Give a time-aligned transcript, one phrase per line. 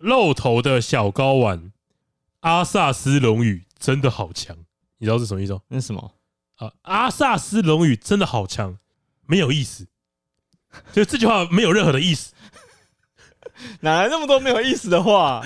[0.00, 1.70] 露头的小睾丸，
[2.40, 4.56] 阿萨斯龙语真的好强，
[4.98, 5.60] 你知道是什么意思吗？
[5.68, 6.12] 那是什么？
[6.56, 8.78] 啊，阿萨斯龙语真的好强，
[9.26, 9.86] 没有意思，
[10.92, 12.32] 就这句话没有任何的意思，
[13.80, 15.42] 哪来那么多没有意思的话？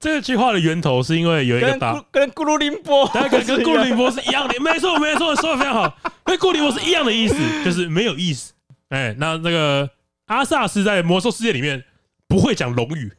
[0.00, 7.34] 这句话的源头是因为有一个大跟咕噜林波， 跟跟咕噜林波是一样的，没错没错，说的非常好，跟咕噜林波是一样的意思，
[7.64, 8.52] 就是没有意思。
[8.90, 9.90] 哎，那那个
[10.26, 11.84] 阿萨斯在魔兽世界里面
[12.28, 13.12] 不会讲龙语。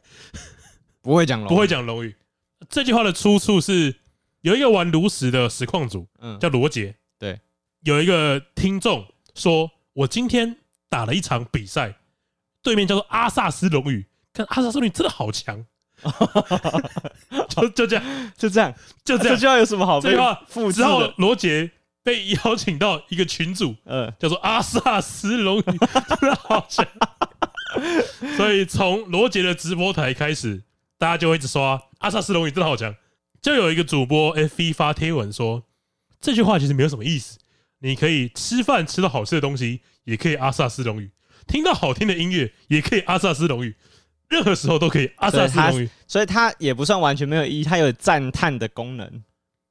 [1.10, 2.14] 不会讲龙，不会讲龙语。
[2.68, 3.96] 这句话的出处是
[4.42, 6.94] 有一个玩炉石的实况组，嗯，叫罗杰。
[7.18, 7.40] 对，
[7.82, 11.96] 有一个听众说：“我今天打了一场比赛，
[12.62, 15.66] 对面叫做阿萨斯龙语，看阿萨斯龙语真的好强。
[17.50, 18.72] ”就就这样，就这样，
[19.04, 19.34] 就这样。
[19.34, 19.98] 这句话有什么好？
[20.00, 20.40] 这句话
[20.72, 21.72] 之后罗杰
[22.04, 26.86] 被邀请到一个群组，嗯，叫做阿萨斯龙语，真的好强。
[28.36, 30.62] 所以从罗杰的直播台开始。
[31.00, 32.94] 大家就会一直刷阿萨斯龙语真的好强，
[33.40, 35.64] 就有一个主播 F1 发贴文说，
[36.20, 37.38] 这句话其实没有什么意思，
[37.78, 41.08] 你可以吃饭吃到好吃的东西，也可以阿萨斯龙语；
[41.46, 43.74] 听到好听的音乐，也可以阿萨斯龙语，
[44.28, 45.88] 任何时候都可以阿萨斯龙语。
[46.06, 49.24] 所以它也不算完全没有意义，它有赞叹的功能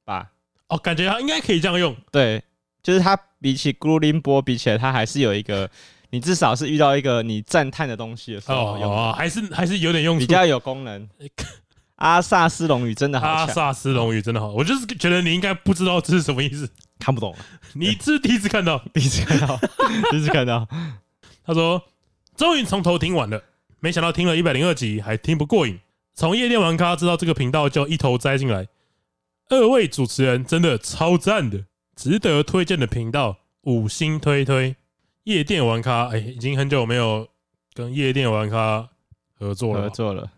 [0.04, 0.32] 吧？
[0.66, 1.96] 哦，感觉它应该可以这样用。
[2.10, 2.42] 对，
[2.82, 5.70] 就是它比起咕噜林波比起来，它还是有一个。
[6.10, 11.08] 你至少是遇到一个你赞叹的东西的时候，哦，还是还是有点用处，比较有功能。
[11.96, 16.68] 阿萨斯龙语真的好，阿萨斯龙语真的好，我就是觉得你应该不知道这是什么意思，
[16.98, 17.36] 看不懂。
[17.74, 19.60] 你是第一次看到，第 一次看到，
[20.10, 20.66] 第 一次看到。
[21.44, 21.82] 他说
[22.36, 23.42] ：“终于从头听完了，
[23.80, 25.78] 没想到听了一百零二集还听不过瘾。
[26.14, 28.68] 从夜店玩咖知道这个频道就一头栽进来。
[29.50, 34.76] 二位主持人真的超赞的，值得推荐的频道，五星推推。”
[35.30, 37.24] 夜店玩咖，哎，已经很久没有
[37.72, 38.88] 跟夜店玩咖
[39.38, 39.82] 合作了。
[39.84, 40.28] 合作了，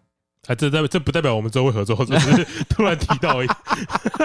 [0.48, 3.48] 哎，这代这不代表我们之后会合作，只是 突然提到而已，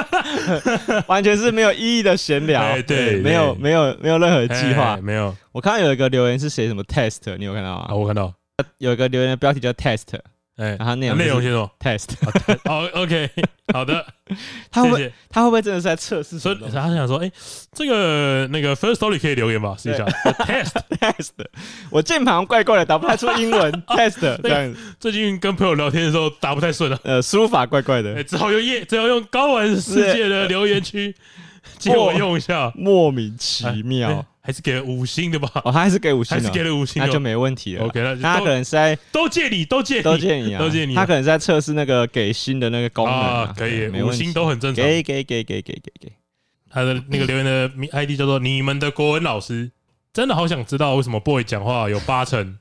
[1.08, 2.82] 完全是没有意义的闲聊。
[2.82, 5.34] 对，没有没有没有任何计划，没有。
[5.54, 7.86] 我看到有一个留言是写什么 test，你有看到吗？
[7.88, 8.34] 啊，我看到
[8.80, 10.20] 有一个留言的标题叫 test。
[10.58, 12.10] 哎，然后内容内容是什么？test。
[12.66, 13.30] 好，OK，
[13.74, 14.06] 好的。
[14.72, 16.38] 他会不会他会不会真的是在测试？
[16.40, 17.32] 所以他想说，哎，
[17.72, 19.76] 这个那个 first story 可以留言吧？
[19.78, 20.04] 试一下。
[20.06, 21.30] test test。
[21.92, 23.72] 我键盘怪怪的，打不太出英文。
[23.88, 24.76] test 这样。
[25.00, 28.24] 最近跟朋友聊天的时候打不太顺了，呃，输入法怪怪的。
[28.24, 31.16] 只好用夜，只好用高玩世界的留言区
[31.78, 32.72] 借我用一下。
[32.76, 34.26] 莫名其妙。
[34.48, 35.52] 还是给了五星的吧？
[35.66, 37.84] 哦，他还是给五星，还是给了五星，那就没问题了。
[37.84, 40.96] OK，那他可能是在都借你，都借你，都借你啊，都借你。
[40.96, 44.86] 他可能在测试那个给星的那个功能啊，可以，五星都很正常。
[44.86, 46.14] 给给给给给给给。
[46.70, 49.70] 他的那个留言的 ID 叫做“你们的国文老师”，
[50.14, 52.58] 真的好想知道为什么 boy 讲话有八成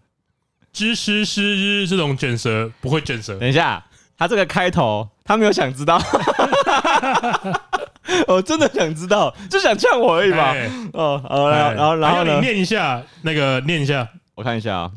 [0.73, 3.39] 知师师日这种卷舌不会卷舌。
[3.39, 3.85] 等一下，
[4.19, 6.03] 他这个开头他没有想知道。
[8.29, 10.55] 我真的想知道，就想呛我而已吧。
[10.93, 14.91] 哦，好，然后，然后，然后你念一下那个，念一下，我看一下啊。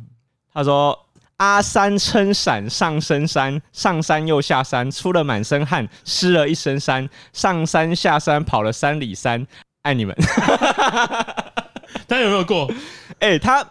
[0.54, 0.98] 他说
[1.38, 9.46] ：“阿三撑伞上深山，上山又下山，出了满身汗，湿了一身衫，上山下山跑了三里山，
[9.84, 10.16] 爱你们。
[12.08, 12.70] ”他有没有过？
[13.20, 13.66] 哎，他，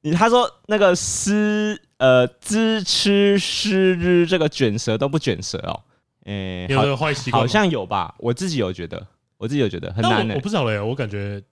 [0.00, 5.80] 你他说那个诗呃知吃诗日这个卷舌都不卷舌哦。
[6.24, 8.14] 诶，欸、有的坏习惯，好像有吧？
[8.18, 9.04] 我自己有觉得，
[9.38, 10.36] 我自己有觉得很难的、欸。
[10.36, 11.42] 我不知道嘞，我感觉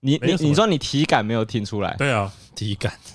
[0.00, 1.94] 你你你说你体感没有听出来？
[1.98, 2.92] 对啊，体感，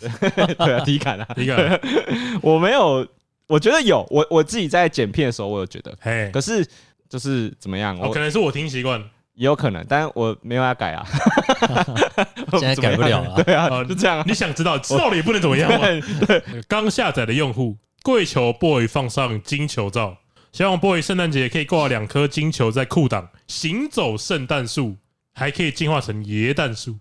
[0.58, 1.80] 对啊，体感啊，体感。
[2.44, 3.08] 我没有，
[3.48, 4.06] 我觉得有。
[4.10, 5.98] 我我自己在剪片的时候，我有觉得。
[6.02, 6.68] 嘿，可是
[7.10, 7.98] 就是怎么样？
[8.00, 9.00] 我可能是我听习惯，
[9.36, 11.06] 也有可能，但我没有要改啊。
[12.60, 13.44] 现在改不了了。
[13.44, 14.24] 对啊，就这样。
[14.28, 15.70] 你想知道，知道了也不能怎么样。
[16.28, 20.18] 对，刚下载的用户，跪求 boy 放上金球照。
[20.56, 24.96] 希望 boy 圣诞节可以挂两颗金球在裤裆，行走圣诞树，
[25.34, 26.96] 还可以进化成椰蛋树。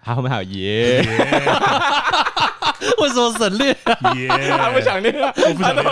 [0.00, 1.04] 好后面还有椰，
[3.02, 3.74] 为什么省略？
[3.84, 5.84] 椰，他不想念，我不想念，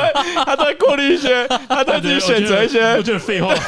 [0.46, 3.54] 他都会过滤一些， 他在自己选择一些，我觉得废话。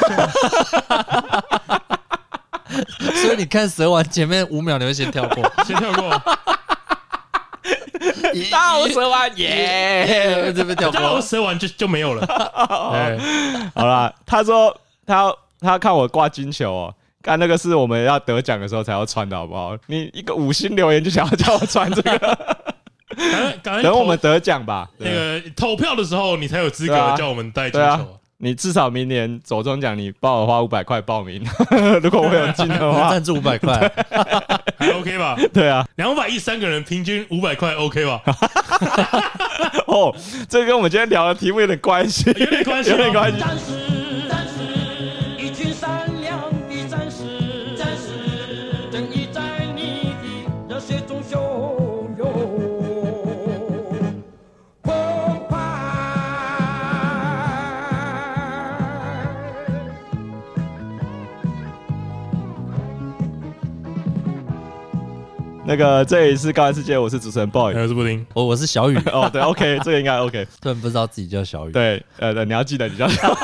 [3.21, 6.09] 所以你看蛇丸前面五秒，你会先跳过，先跳过。
[8.51, 11.21] 大喉舌完耶，这边掉大喉光。
[11.21, 12.25] 舌完就就没有了。
[12.25, 13.17] 对，
[13.75, 14.75] 好啦，他说
[15.05, 19.75] 他要他要看我挂金球哦，看那个是我们要得奖的时候才要穿的好不好？
[19.87, 22.37] 你一个五星留言就想要叫我穿这个，
[23.81, 24.87] 等我们得奖吧。
[24.97, 28.19] 那个投票的时候，你才有资格叫我们带金球。
[28.45, 31.43] 你至少明年走中奖，你帮我花五百块报名，
[32.03, 33.91] 如果我有进的话， 赞助五百块，
[34.77, 35.35] 还 OK 吧？
[35.51, 35.83] 对啊。
[35.95, 38.21] 两百一三个人，平均五百块 OK 吧？
[39.87, 40.15] 哦，
[40.47, 43.94] 这跟我们今天聊的题目有点关系，有点关系吗有点关系。
[65.67, 67.73] 那个，这里是高玩世界，我是主持人 boy。
[67.73, 70.45] 还有是布丁，我我是小雨， 哦，对，OK，这个应该 OK。
[70.61, 71.71] 突然不知道自己叫小雨。
[71.71, 73.35] 对，呃，对你要记得你叫小雨。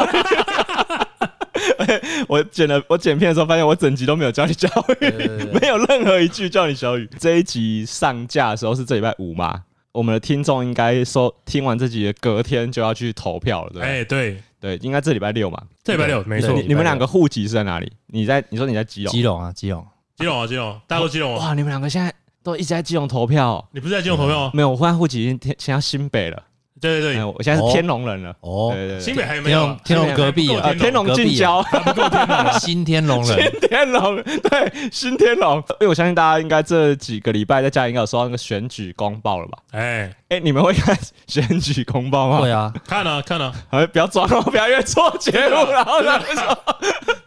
[2.27, 4.67] 我剪了，我剪片的时候发现我整集都没有叫你小
[5.01, 5.09] 雨，
[5.59, 7.09] 没有任何一句叫你小雨。
[7.19, 9.63] 这一集上架的时候是这礼拜五嘛？
[9.91, 13.87] 我们的听众应该说听完这集的隔天就要去投票了，对不对？
[13.87, 15.61] 哎，对，对，应该这礼拜六嘛。
[15.83, 16.53] 这礼拜六没错。
[16.67, 17.91] 你们两个户籍是在哪里？
[18.07, 19.11] 你在你说你在基隆？
[19.11, 19.85] 基隆啊，基隆。
[20.17, 21.47] 基隆啊，基隆，大家都基隆啊。
[21.47, 22.13] 哇，你们两个现在
[22.43, 24.51] 都一直在基隆投票哦、你不是在基隆投票吗？
[24.53, 26.43] 没有，我换户籍已经迁迁到新北了。
[26.89, 27.13] 哎对对。
[27.15, 28.33] 对，我现在是天龙人了。
[28.41, 29.77] 哦，对对对，新北还有没有啊？
[29.85, 31.13] 天龙天龙隔壁啊呃，天龙。
[31.13, 31.63] 近郊，
[32.59, 35.57] 新天龙人，新天龙， 对，新天龙。
[35.57, 39.57] 因为我相信大家应该这几个礼拜在家应该有收到那个选举公报了吧？
[39.71, 40.97] 哎，哎，你们会 看
[41.27, 42.39] 选举公报吗？
[42.39, 46.19] 会啊，看啊看啊，哎，不要装哦，不要越做节目，然后呢，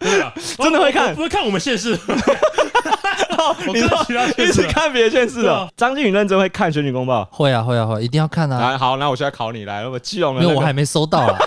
[0.00, 1.14] 对啊，真的会看。
[1.14, 5.68] 不会看我们县市，我你说看别的县市的。
[5.76, 7.24] 张靖宇认真会看选举公报。
[7.30, 11.38] 会啊会啊会，一定要看啊，来，好，那我现在考你来了，我基隆的那个因为我还没收到啊，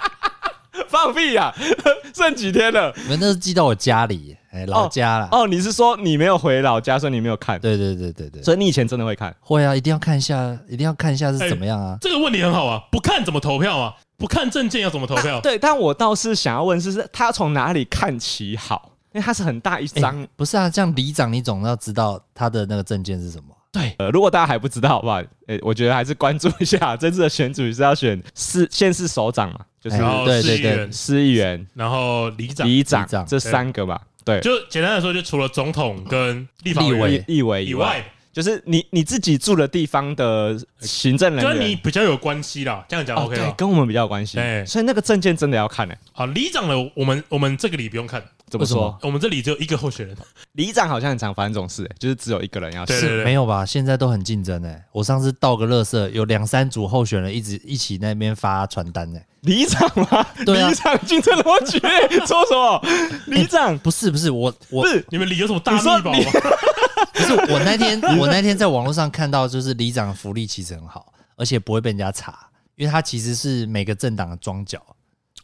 [0.88, 1.54] 放屁呀，
[2.14, 2.92] 剩几天了？
[2.96, 5.28] 你们那是寄到我家里，哎，老家了。
[5.32, 7.58] 哦，你是说你没有回老家，所以你没有看？
[7.60, 9.34] 对对对对对，所以你以前真的会看？
[9.40, 11.96] 会啊，一定要看一下，一定要看一下是怎么样啊。
[12.00, 13.94] 这个问题很好啊，不看怎么投票啊？
[14.18, 15.40] 不看证件要怎么投票？
[15.40, 18.92] 对，但我倒是想要问，是是他从哪里看起好？
[19.12, 20.22] 因为他是很大一张。
[20.22, 23.55] 哎不是啊，这样里长你总要知道他的那个证件是什么。
[23.76, 25.22] 对，呃，如果大家还不知道，好不好？
[25.48, 30.60] 诶，我觉得还是关注一下， 这次的选举是要选市县市首长嘛，就是对对对。
[30.60, 34.00] 市议员，市议员、然后里长，里长这三个吧。
[34.24, 38.04] 对，就简单的说，就除了总统跟立法委立委以外，
[38.36, 41.70] 就是你你自己住的地方的行政人员跟员。
[41.70, 42.84] 你比较有关系啦。
[42.86, 43.54] 这样讲哦，OK 对，吧？
[43.56, 45.94] 跟我们比较有关系，对所以那个证件真的要看呢。
[46.12, 48.98] 好，里长的我们我们这个里不用看，怎么说为什么？
[49.04, 50.14] 我们这里只有一个候选人。
[50.52, 52.94] 里长好像很常发生这种事，就是只有一个人要选。
[52.94, 53.64] 对对对是没有吧？
[53.64, 54.84] 现在都很竞争哎。
[54.92, 59.26] 我上次倒个垃圾，有两三组候选人一直一起那边发传单哎。
[59.40, 60.26] 里长吗？
[60.44, 61.78] 对啊里长竞争逻辑，
[62.26, 62.82] 说什么？
[63.34, 66.18] 里长不是不是，我我不是你们里有什么大秘宝吗？
[67.14, 74.80] 是我那天 我那天在网络上看到，就是里长福利其实很好，而且不会被人家查，因为他其实是每个政党的庄脚。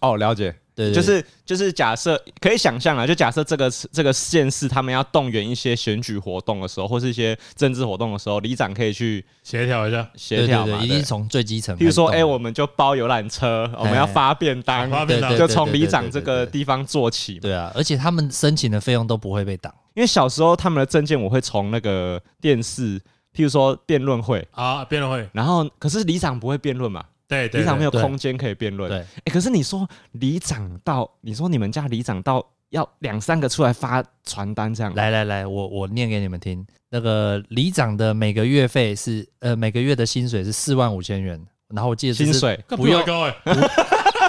[0.00, 0.54] 哦，了解。
[0.74, 10.78] 对就是就是假设可以想象啊，就假设这个这个县市他们要动员一些选举活动的时候，或是一些政治活动的时候，里长可以去协调一下，协调嘛。
[10.78, 12.08] 对，一定从最基层开譬如说。
[12.08, 17.40] 哎，我们就包游览车，我们要发便当，发便当对就从里长这个地方做起嘛。
[17.42, 19.70] 对啊，而且他们申请的费用都不会被挡。
[19.94, 22.98] 因为小时候他们的证件，我会从那个电视，
[23.34, 28.90] 譬如说辩论会，啊，辩论会，然后可是里长不会辩论嘛，对对，里长没有空间可以辩论。
[28.90, 36.66] 对，哎，可是你说里长到，你说你们家里长到要两三个出来发传单这样，来来来，我我念给你们听。
[36.90, 42.62] 那个里长的每个月费是呃每个月的薪水是四万五千元，然后我记得薪水？
[42.68, 43.34] 干不用高哎，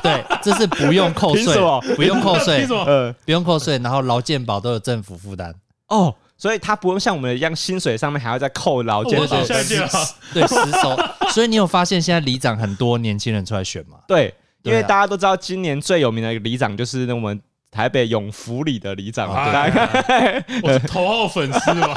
[0.03, 1.55] 对，这是不用扣税，
[1.95, 2.67] 不用扣税？
[2.85, 5.55] 呃，不用扣税，然后劳健保都有政府负担。
[5.87, 9.27] 哦，所以他不用像我们一样，薪水上面还要再扣劳健保。
[9.27, 10.97] 对，实收。
[11.31, 13.97] 所以你有发现现在里长很多年轻人出来选吗？
[14.07, 14.33] 对，
[14.63, 17.39] 因为大家都知道，今年最有名的一个里长就是那我们
[17.71, 19.29] 台北永福里的里长。
[19.29, 21.93] 嘛，哎大家看 我是头号粉丝嘛，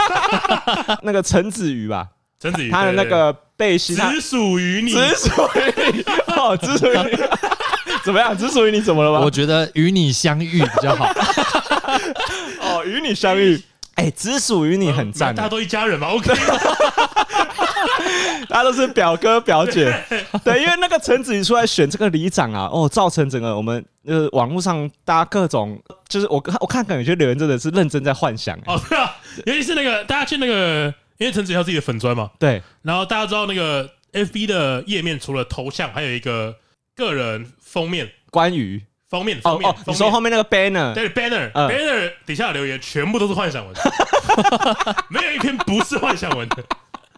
[1.03, 2.07] 那个陈子瑜吧，
[2.39, 6.03] 陈子瑜，他的那个背心，他只属于你，只属于你，
[6.35, 7.17] 哦，只属于你，
[8.07, 8.39] 怎么样？
[8.39, 9.19] 只属于你怎么了吗？
[9.19, 11.07] 我觉得与你相遇比较好。
[12.61, 13.61] 哦，与你相遇，
[13.97, 16.33] 哎，只属于你很赞的，大家都一家人嘛，OK，
[18.49, 19.93] 大家都是表哥表姐，
[20.45, 25.77] 对，因为那个陈子怡出来选这个里长啊，哦，造成整个我们呃网络上大家各种，
[26.09, 36.55] 就是我看我看感觉留言真的是认真在幻想，哎哦 对啊，尤其是那个大家去那个因为陈子怡有自己的粉砖嘛，对，然后大家知道那个 FB 的页面除了头像，还有一个
[36.95, 38.83] 个人封面，关于？
[39.11, 41.69] 封面封面你说后面那个 banner，对 banner 嗯。
[41.69, 43.75] banner 底下的留言全部都是幻想文，
[45.11, 46.49] 没有一篇不是幻想文。
[46.49, 46.65] 的。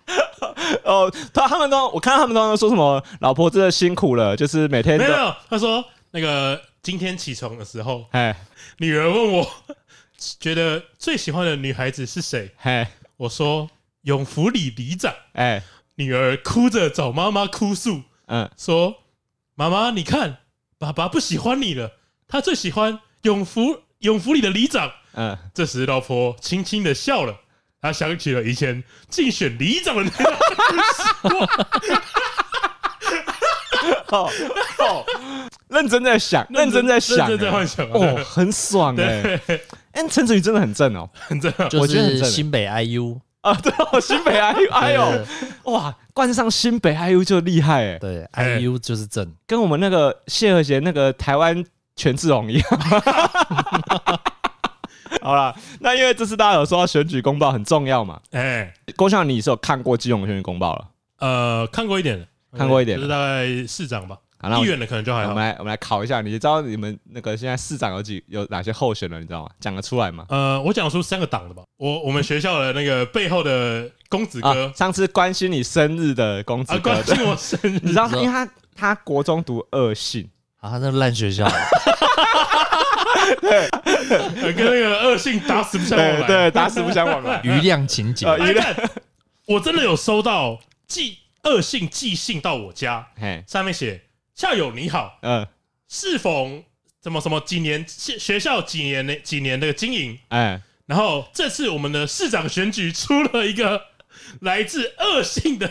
[0.83, 8.37] 哦，他他们都我看到他们都说什么，老婆真的辛苦了，就是每天都有没有，他说那个今天起床的时候，哎
[8.79, 9.49] 女儿问我
[10.41, 13.71] 觉得最喜欢的女孩子是谁，哎我说
[14.03, 15.15] 永福里里长。
[15.35, 15.63] 哎。
[15.95, 18.99] 女儿哭着找妈妈哭诉，嗯，说
[19.57, 20.39] ：“妈妈，你看，
[20.79, 21.93] 爸爸不喜欢你了，
[22.29, 27.35] 他最喜欢永福永福里的里长。”嗯，这时，老婆轻轻的笑了，
[27.81, 30.31] 她想起了以前竞选里长的那个
[34.17, 34.31] 哦
[34.79, 35.05] 哦，
[35.69, 37.91] 认真在想，认真在想，认真在幻想啊。
[37.95, 39.23] 哦，很爽哎！
[39.47, 39.61] 对，
[39.93, 45.11] 哎，陈子瑜真的很正哦，很正我觉得很正是新北 IU，啊，对哦，新北 IU，哎呦。
[45.11, 45.27] 对，
[45.73, 52.69] 哇，冠上新北 IU 就厉害哎，对哎，IU 就是正，跟我们那个谢和弦那个台湾权志龙一样。
[55.23, 60.89] 好了，那因为这次大家有说到选举公报很重要嘛，哎，郭校你是有看过基隆选举公报了？
[61.21, 62.99] 呃，看过一点，看过一点。
[62.99, 65.45] 就是大概市长吧，好，那我议员的可能就还好我们。
[65.45, 69.51] 来我们来考一下，你知道你们那个现在市长有几有哪些候选人，你知道吗？
[69.59, 70.25] 讲得出来吗？
[70.29, 71.65] 呃，我讲出三个党的吧。
[71.77, 80.31] 我我们学校的那个背后的公子啊哥，上次关心你生日的公子啊，哥，关心我生日，你知道，因为他他国中读二信，
[80.61, 81.45] 啊，他那个烂学校，
[83.41, 83.69] 对
[84.55, 86.27] 跟那个恶性打死不相往来。
[86.27, 87.41] 对对，打死不相往来。
[87.45, 88.67] 余量情节余量，
[89.47, 94.01] 我真的有收到寄恶性寄信到我家，嘿，上面写
[94.39, 95.45] 校友你好，嗯，
[95.89, 96.49] 是否
[97.03, 103.83] 什么什么几年学学校几年的几年的经营，哎，然后这次我们的市长选举出了一个
[104.43, 105.67] 来自恶性的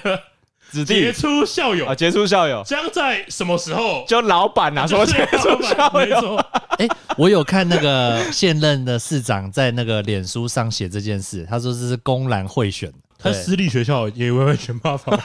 [0.70, 0.96] 子弟。
[0.96, 1.86] 杰出校友。
[1.86, 4.04] 啊，，杰出校友，将在什么时候？
[4.06, 6.36] 就老板呐， 说杰出校友，
[6.78, 15.18] 哎，我有看那个现任的市长在那个脸书上写这件事，他说这是公然贿选，他私立学校也会选爸爸。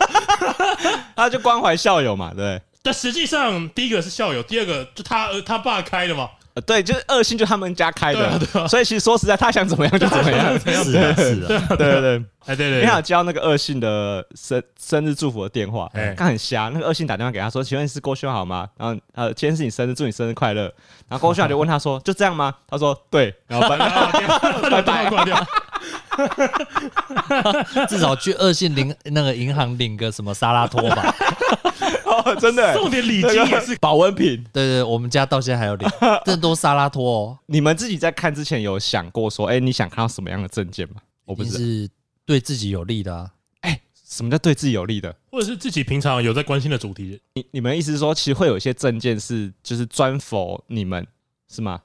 [1.17, 2.63] 他就关怀校友嘛，对？
[2.83, 6.29] 但实际上，第一个是校友，第二个就他他爸开的嘛。
[6.55, 10.61] 呃对，就是二信就他们家开的，对啊所以其实说实在，他想怎么样就怎么样。
[10.61, 16.69] 是啊是啊， 对对对，哎，对对你想对，交那个二信的生生日祝福的电话他，很瞎。
[16.75, 20.65] 那个二信打电话给他说：“请问是郭兄好吗？”然后呃，今天是你生日，祝你生日快乐。
[21.09, 25.47] 然后郭兄就问他说：“就这样吗？”他说：“对。”然后把把电话挂掉。
[27.89, 31.15] 至少去二信领那个银行领个什么沙拉托吧。
[32.05, 34.45] 哦，真的送点礼金也是保温瓶。
[34.53, 35.89] 对对，我们家到现在还有领，
[36.25, 41.89] 这都沙拉托哦，你们自己在看之前有想过说：“哎，你想看到什么样的证件吗？”我不是
[42.27, 43.31] 对自己有利的啊。
[44.05, 45.17] 什么叫对自己有利的？
[45.31, 47.19] 或者是自己平常有在关心的主题。
[47.33, 51.07] 你你们意思是说，其实会有一些证件是就是专 for 你们
[51.49, 51.81] 是吗？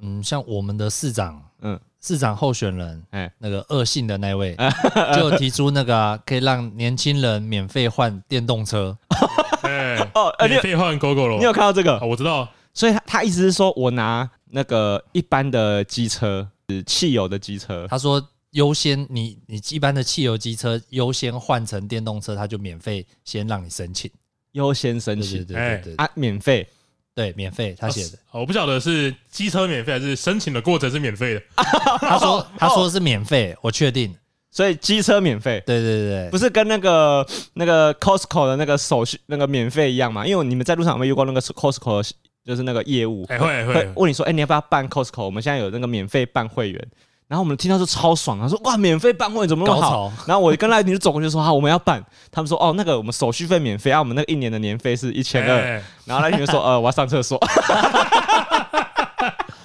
[0.00, 4.56] 嗯，像我们的市长，嗯，市长候选人，哎那个恶性的那位，
[5.16, 8.96] 就提出那个啊可以让年轻人免费换电动车。
[9.62, 11.36] 哎，哦，呃，你有免费换 GoGo 了。
[11.38, 12.06] 你有看到这个哦？？
[12.06, 12.48] 我知道。
[12.74, 24.10] 所以他他意思是说我拿那个一般的机车，是汽油的机车，他说优先你你一般的汽油机车优先换成电动车，他就免费先让你申请。
[24.52, 26.66] 优先申对对请对对对啊，免费。
[27.14, 28.18] 对，免费他写的。
[28.30, 31.42] 啊我不晓得是机车免费还是申请的过程是免费的。
[32.00, 34.14] 他说他说是免费，我确定。
[34.50, 40.26] 所以机车免费，对对对不是跟那个那个 Costco 的那个手续那个免费一样嘛？
[40.26, 42.14] 因为你们在路上有没有遇过那个 Costco 的
[42.44, 43.92] 就是那个业务哎，会会会。
[43.96, 45.24] 问你说，哎，你要不要办 Costco？
[45.24, 46.88] 我们现在有那个免费办会员。
[47.32, 50.12] 然后我们听到就超爽，啊说哇，免费办会怎么那么好？
[50.26, 52.04] 然后我跟赖婷就走过去说好，我们要办。
[52.30, 55.56] 他们说哦，那个我们手续费免费啊，我们那个一年的年费是一千二。
[55.56, 57.38] 哎然后赖婷就说呃，我要上厕所。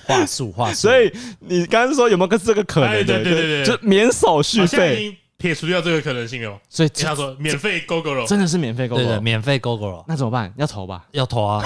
[0.05, 0.75] 话术话术。
[0.88, 2.89] 所以你刚刚说有没有个这个可能？
[2.89, 6.57] 哎对对对对就免手续费，撇除掉这个可能性了。
[6.69, 8.25] 所以他说免费 GoGo 了。
[8.25, 9.21] 真的是免费购对对，购。
[9.21, 10.53] 免费 GoGo 那怎么办？
[10.55, 11.03] 要投吧？
[11.12, 11.62] 要投啊？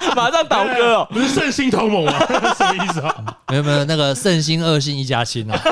[0.16, 1.08] 马上倒戈哦！
[1.10, 2.18] 不是圣心同盟吗？
[2.56, 3.14] 什么意思啊？
[3.48, 5.60] 没有没有，那个圣心二心一家亲啊。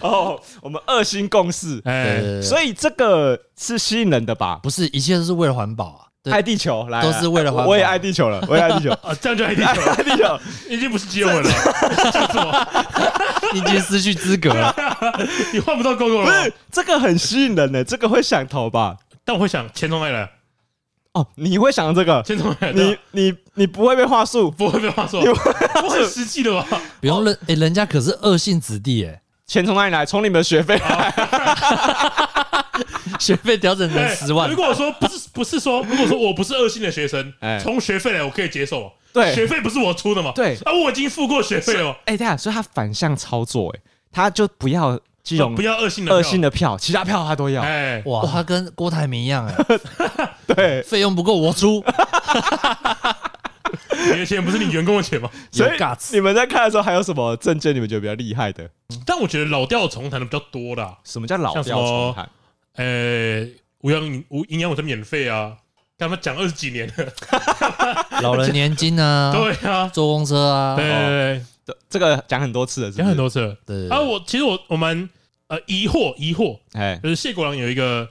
[0.00, 4.58] 哦，我们二心共事，哎，所以这个是吸引人的吧？
[4.62, 6.00] 不是一切都是为了环保啊。
[6.22, 10.38] 对爱地球，来，都是为了环保我也爱地球了，我也爱地球，啊，这样就爱地爱球爱地球。
[10.68, 12.88] 已经不是基隆人了，
[13.54, 14.74] 已经失去资格了。
[15.52, 16.52] 你换不到 GoGo 不了吗是。
[16.70, 18.96] 这个很吸引人呢，这个会想投吧？
[19.24, 20.28] 但我会想，钱从哪里来？
[21.12, 22.22] 哦，你会想这个？
[22.22, 22.84] 钱从哪里来？
[22.84, 24.50] 你你你不会被话术？
[24.50, 26.80] 不会被话术，你我很实际的吧？
[27.00, 30.06] 不用人，哎，人家可是恶性子弟，哎，钱从哪里来？
[30.06, 31.14] 从你们的学费来。
[33.18, 34.56] 学费调整成十万如。
[34.56, 38.90] 果说不是不是说，如果说我不是恶性的学生哎，从学费来我可以接受啊。
[39.12, 40.32] 对学费不是我出的嘛？
[40.34, 43.80] 对啊，我已经付过学费了嘛，哎，对啊，所以他反向操作，哎，
[44.12, 47.62] 他就不要基隆不要恶性的恶票性的票，其他票他都要。
[47.62, 49.54] 哎，哇，他跟郭台铭一样哎，
[50.46, 51.84] 对，费用不够我出，
[54.12, 55.30] 你的钱不是你员工的钱吗？
[55.52, 55.78] 有所以。
[56.12, 58.68] 你们在看的时候，还有什么证件你们觉得比较厉害的？
[59.06, 60.96] 但我觉得老调重弹的比较多啦。
[61.04, 62.28] 什么叫老调重弹？
[62.76, 63.46] 呃，
[63.82, 65.52] 无氧无营养午餐免费啊，
[65.98, 66.94] 跟他们讲二十几年了。
[68.22, 73.16] 老人年金啊，对啊，坐公车啊，对对对这这个讲很多次了，是不是讲很。
[73.16, 73.56] 多次了。
[73.66, 75.08] 对啊，我其实我我们
[75.48, 78.08] 呃疑惑疑惑，哎就是谢国梁有一个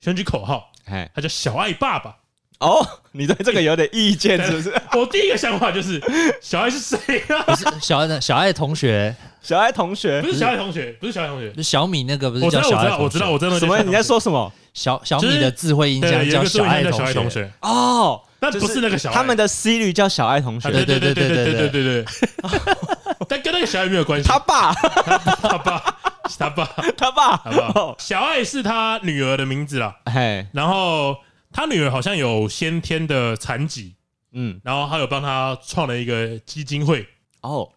[0.00, 2.16] 选举口号，哎，他叫小爱爸爸。
[2.60, 4.72] 哦，你对这个有点意见是不是？
[4.96, 6.00] 我第一个想法就是
[6.40, 6.96] 小爱是谁
[7.28, 7.42] 啊？
[7.42, 11.50] 不是小爱的小爱同学，小爱同学不是小爱同学，不是小爱同学。
[11.52, 13.58] 就小米那个不是我知道，我知道，叫小爱同学我知道，我知道。
[13.58, 13.82] 什么？
[13.82, 14.52] 你在说什么？
[14.74, 19.14] 小小米的智慧音箱叫小爱同同学，哦，那不是那个小爱。
[19.14, 22.91] 他们的 C 率叫小爱同学，啊对对对对对对对对对对对。
[23.28, 24.28] 但跟那个小爱没有关系。
[24.28, 25.98] 他爸， 他爸，
[26.38, 26.64] 他爸，
[26.96, 27.96] 他爸，好不好？
[27.98, 29.96] 小爱是他女儿的名字啦。
[30.06, 31.16] 嘿，然后
[31.52, 33.96] 他女儿好像有先天的残疾，
[34.32, 37.06] 嗯，然后他有帮他创了一个基金会。
[37.42, 37.68] 哦，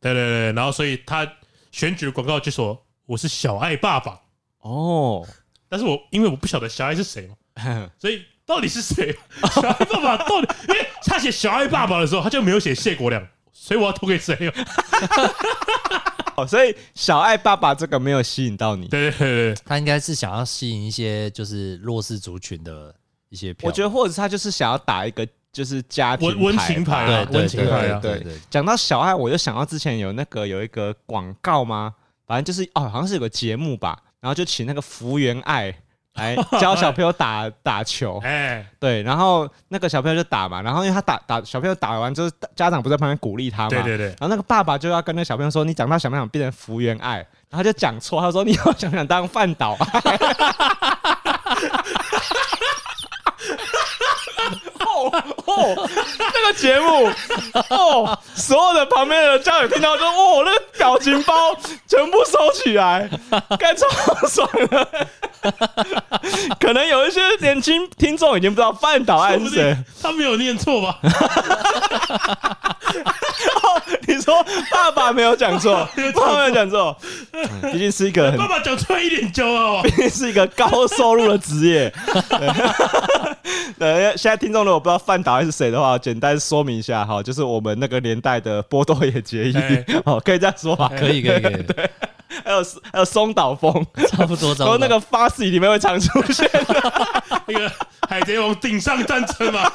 [0.00, 1.30] 对对对，然后所以他
[1.70, 4.18] 选举的广告就说我是小爱爸爸，
[4.60, 5.26] 哦，
[5.68, 9.14] 但是我因为我不晓得小爱是谁嘛， 所以到底是谁？
[9.52, 10.48] 小爱爸爸到底？
[10.68, 13.22] 因为他写小爱爸爸的时候，他就没有写谢国梁，
[13.62, 14.34] 所以我要投给谁？
[16.34, 18.88] 哦，所以小爱爸爸这个没有吸引到你。
[18.88, 22.94] 对对对对，他应该是想要吸引一些就是弱势族群的
[23.28, 23.68] 一些票。
[23.68, 31.94] 我觉得，或者是他就是想要打一个就是家庭温温情牌吧啊，对温情牌对对讲到小爱，我就想到之前有那个有一个广告吗？
[32.26, 35.82] 反正就是哦，好像是有个节目吧，然后就请那个福原爱
[36.14, 47.18] 来 教小朋友打打球，哎，对，然后那个小朋友就打嘛，然后因为他打打小朋友打完之后，家长不在旁边鼓励他嘛，对对对，然后那个爸爸就要跟那个小朋友说：“你长大想不想变成福原爱？”
[47.48, 50.00] 然后他就讲错，他说：“你以后想不想当饭岛爱？”
[54.80, 55.10] 哦
[55.46, 57.08] 哦，那个节目
[57.70, 61.34] 哦，所有的旁边的家长听到说：“哦，那个表情包
[61.86, 63.08] 全部收起来，
[63.58, 63.86] 该超
[64.26, 64.88] 爽的。”
[66.60, 69.76] 可能有一些年轻听众已经不知道范岛爱是谁。
[70.02, 70.98] 他没有念错吧？
[74.06, 76.96] 你说爸爸 没有讲错，爸爸没有讲错，
[77.32, 79.82] 嗯毕竟是一个爸爸讲出来一点骄傲啊！
[79.82, 81.92] 毕竟是一个高收入的职业。
[82.28, 82.48] 对，
[83.78, 90.90] 对现在听众如果不知道范岛爱是谁的话，简单说明一下哈，就是我们那个年代的波多野结哎衣，哦，可以这样说吧？
[90.98, 91.64] 可以可以可以，
[92.44, 92.62] 还有
[92.92, 94.66] 还有松岛枫，差不多 差不多。
[94.66, 97.10] 然后那个 Fast 里面会常出现的，
[97.46, 97.72] 那个
[98.08, 99.70] 海贼王顶上战车嘛，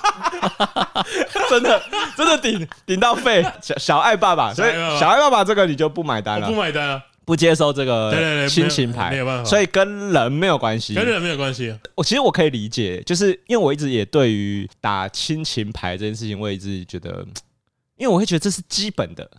[1.50, 1.82] 真的
[2.16, 3.46] 真的顶顶到肺。
[3.62, 5.44] 小小爱爸爸，所以小爱爸爸。
[5.44, 6.48] 这个你就不买单了。
[6.48, 9.44] 不，买单啊，不接受这个对对对亲情牌，没有办法。
[9.44, 11.78] 所以跟人没有关系，跟人没有关系啊。
[11.96, 17.26] 我其实我可以理解，就是因为我一直也对于打亲情牌这件事情，我一直觉得，
[17.98, 19.30] 因为我会觉得这是基本的。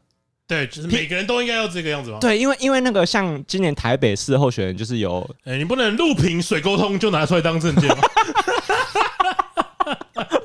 [0.46, 2.18] 对，就是每个人都应该要这个样子嘛。
[2.20, 7.98] 对，因为因为那个像今年台北市候选人就是有，哎，你不能路平水沟通就拿出来当证件嘛。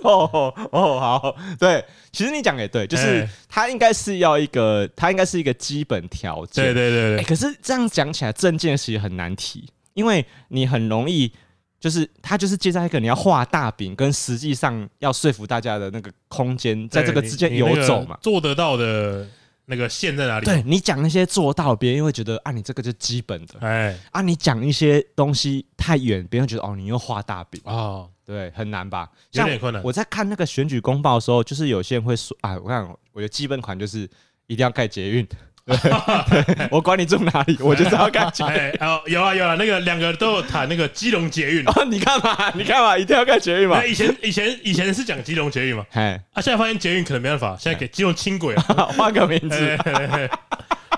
[0.03, 6.65] 哦哦哦，好，对，其实你讲也对，就是哎他应该是要一个，他应该是一个基本条件。
[6.65, 11.31] 对对对哎、对，可是这样讲起来，证件其实很难提，因为你很容易。
[11.79, 18.15] 就是他就是接在一个你要画大饼，跟实际上要说服大家的那个空间，在这个之间游走嘛。
[18.21, 19.27] 做得到的
[19.71, 20.45] 那个线在哪里？
[20.45, 23.55] 对，你讲那些做到，别人会觉得啊，你这个就基本的。
[23.61, 29.09] 哎，啊，你讲一些东西太远，别人觉得哦，你又画大饼，哦，对，很难吧？
[29.31, 29.81] 有点困难。
[29.81, 33.99] 我在看那个选举公报的时候，就是有些人会说啊，我看我的基本款就是
[34.47, 35.25] 一定要盖捷运，
[35.65, 38.43] 对， 我管你住哪里，我就是要盖捷
[38.79, 41.63] 哦，有啊有啊，那个两个都有谈那个基隆捷运。
[41.67, 43.85] 哦，你看嘛，你看嘛，一定要盖捷运嘛哎，。
[43.85, 48.63] 以前以前以前是讲基隆捷运嘛，哎，啊，现在发现捷运可能没办法，现在给基隆轻轨啊。
[48.97, 50.29] 换个名哎字。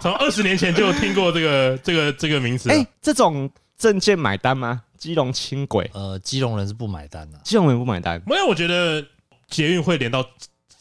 [0.01, 2.75] 从二十年前就有听过这个这个这个名词了。
[2.75, 4.81] 哎，这种证件买单吗？
[4.97, 8.21] 基隆轻轨，呃，基隆人是不买单的、基隆人不买单。
[8.25, 9.05] 没有，我觉得
[9.49, 10.23] 捷运会连到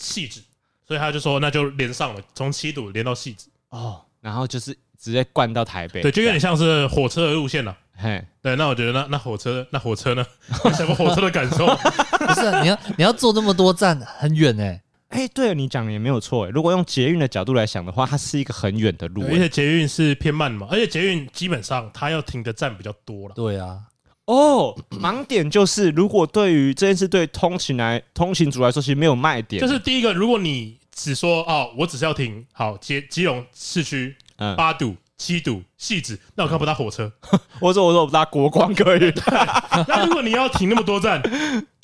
[0.01, 0.41] 汐止，
[0.87, 3.47] 所以他就说那就连上了，从七堵连到汐止。
[3.73, 6.03] 哦，然后就是直接灌到台北。
[6.03, 7.77] 对，就有点像是火车的路线了。
[7.95, 10.25] 嘿，对，那我觉得那那火车那火车呢？
[10.77, 11.67] 什么火车的感受？
[12.19, 16.51] 不是、啊、你要你要坐那么多站，很远哎、哎，对，你讲的也没有错。
[16.51, 23.35] 如果用捷运的角度来想的话，它是一个很远的路，而且捷运是偏慢嘛，而且捷运基本上它要停的站比较多了。
[23.35, 23.79] 对啊，
[24.27, 29.61] 哦，盲点就是，如果对于这件事对通勤来通勤族来说，其实没有卖点。
[29.61, 37.13] 就是第一个，如果你只说哦，我只是要停好基基隆市区，嗯，八堵、七堵、戏子，那我看不到火车。
[37.61, 39.13] 我说我说我搭国光可以。
[39.89, 41.23] 那如果你要停那么多站。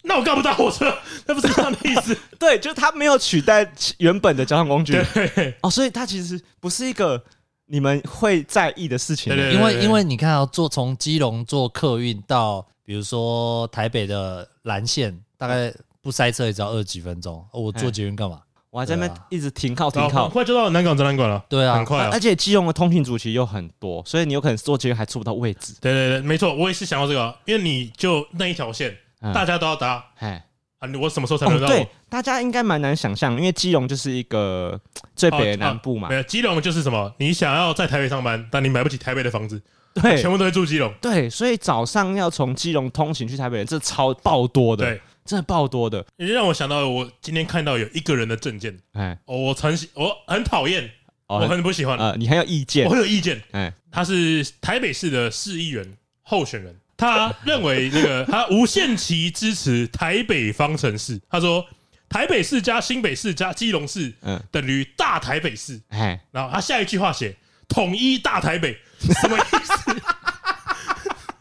[0.04, 2.16] 那我干不到火车，那不是这样的意思。
[2.38, 4.92] 对，就是它没有取代原本的交通工具。
[5.12, 7.22] 对，哦，所以它其实不是一个
[7.66, 9.34] 你们会在意的事情。
[9.34, 17.44] 对，因为因为你看要坐从基隆坐客运到，比如说台北的蓝线，大概不塞车也只要二十几分钟。
[17.52, 18.40] 哦，我坐捷运干嘛？
[18.78, 21.44] 我还在那边一直停靠停靠，很快就到南港展览馆了。
[21.48, 22.04] 对啊，很快。
[22.12, 25.74] 而且基隆的通勤族其实又很多，所以你有可能坐捷运还坐不到位置。
[25.80, 28.96] 对对对，没错，我也是想到这个，因为你就那一条线。
[29.34, 30.44] 大家都要搭，哎
[30.78, 30.88] 啊！
[31.02, 31.66] 我什么时候才能到？
[31.66, 34.80] 对，大家应该蛮难想象，因为基隆就是一个
[35.16, 36.08] 最北的南部嘛。
[36.08, 37.12] 没有，基隆就是什么？
[37.18, 39.60] 你想要在台北上班，但你买不起台北的房子，
[39.94, 40.94] 对，全部都会住基隆。
[41.00, 46.04] 对，所以早上要从基隆通勤去台北，这超爆多的，对，真的爆多的。
[46.16, 50.90] 也让我想到，我今天看到有一个人的证件，哎，我很喜，我很讨厌，
[51.26, 51.98] 我很不喜欢。
[51.98, 53.40] 呃，你很有意见，我很有意见。
[53.52, 55.86] 哎，他是台北市的市议员
[56.22, 56.74] 候选人。
[56.96, 61.20] 他认为那个 他无限期支持台北方程式。
[61.28, 61.64] 他说
[62.08, 65.78] 台北市加新北市加基隆市，嗯，等于大台北市。
[65.90, 67.36] 哎，然后他下一句话写
[67.68, 70.02] 统一大台北，什么意思？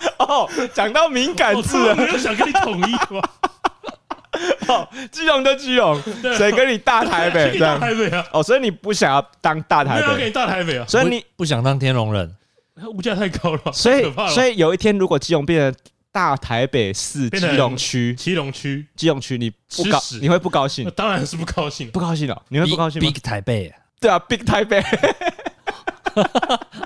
[0.20, 3.22] 哦，讲到敏感字了，没有想跟你统一吗？
[4.68, 6.02] 哦，基隆就基隆，
[6.38, 7.58] 谁跟你大台北？
[7.60, 8.26] 大台北啊！
[8.32, 10.06] 哦，所以你不想要当大台北？
[10.08, 10.86] 没有给你大台北啊！
[10.88, 12.36] 所以你不想当天龙人？
[12.94, 15.76] 物价太高了， 所以所以有一天如果基隆变成
[16.12, 20.90] 大台北市基隆区，基隆区基隆区，你不高你会不高兴？
[20.92, 24.84] 当然是不高兴，不高兴了，你会不高兴吗？Big 台北，对啊，Big 台北，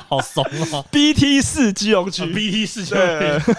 [0.07, 3.53] 好怂啊！BT 四基隆区，BT 四基隆区，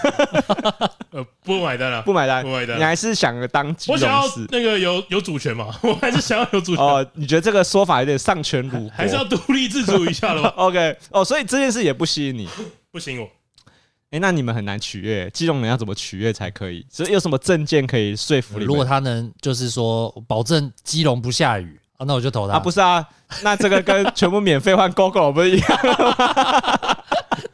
[1.13, 4.03] 呃，不买单了，不买单，不买单，你还是想当基隆市？
[4.05, 5.67] 我想要那个有有主权嘛？
[5.83, 6.83] 我还是想要有主权。
[6.83, 10.49] 哦，你觉得这个说法有点丧权辱国， 还是要独立自主一下的吧？
[10.57, 12.49] OK，哦，所以这件事也不吸引你，
[12.91, 13.29] 不行我。
[14.09, 16.83] 哎，那你们很难取悦基隆人，要怎么取悦才可以？
[16.89, 18.65] 所以有什么证件可以说服你？
[18.65, 22.05] 如果他能就是说保证基隆不下雨啊。
[22.05, 22.55] 那我就投他。
[22.55, 23.07] 啊，不是啊，
[23.43, 25.69] 那这个跟全部免费换 Gogoro 不是一样？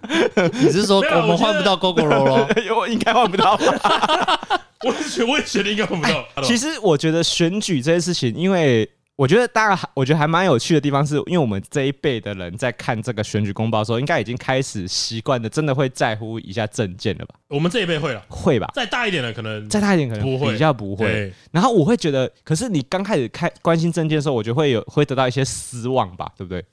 [0.54, 2.48] 你是说我们换不到 Gogoro 咯？
[2.78, 4.62] 我应该换不到吧？
[4.86, 6.44] 我是觉得，我也觉得应该换不到。
[6.44, 8.90] 其实我觉得选举这件事情，因为。
[9.20, 17.36] 我觉得大家，我觉得还蛮有趣的地方，是因为我们这一辈的人在看这个选举公报的时候，应该已经开始习惯的，真的会在乎一下政见了吧？
[17.50, 18.72] 我们这一辈会了，会吧？
[18.74, 21.34] 再大一点的可能，再大一点可能不会，比较不会。
[21.52, 26.32] 然后我会觉得，可是你刚开始开关心政见的时候，我觉得会有会得到一些失望吧？
[26.38, 26.64] 对不对？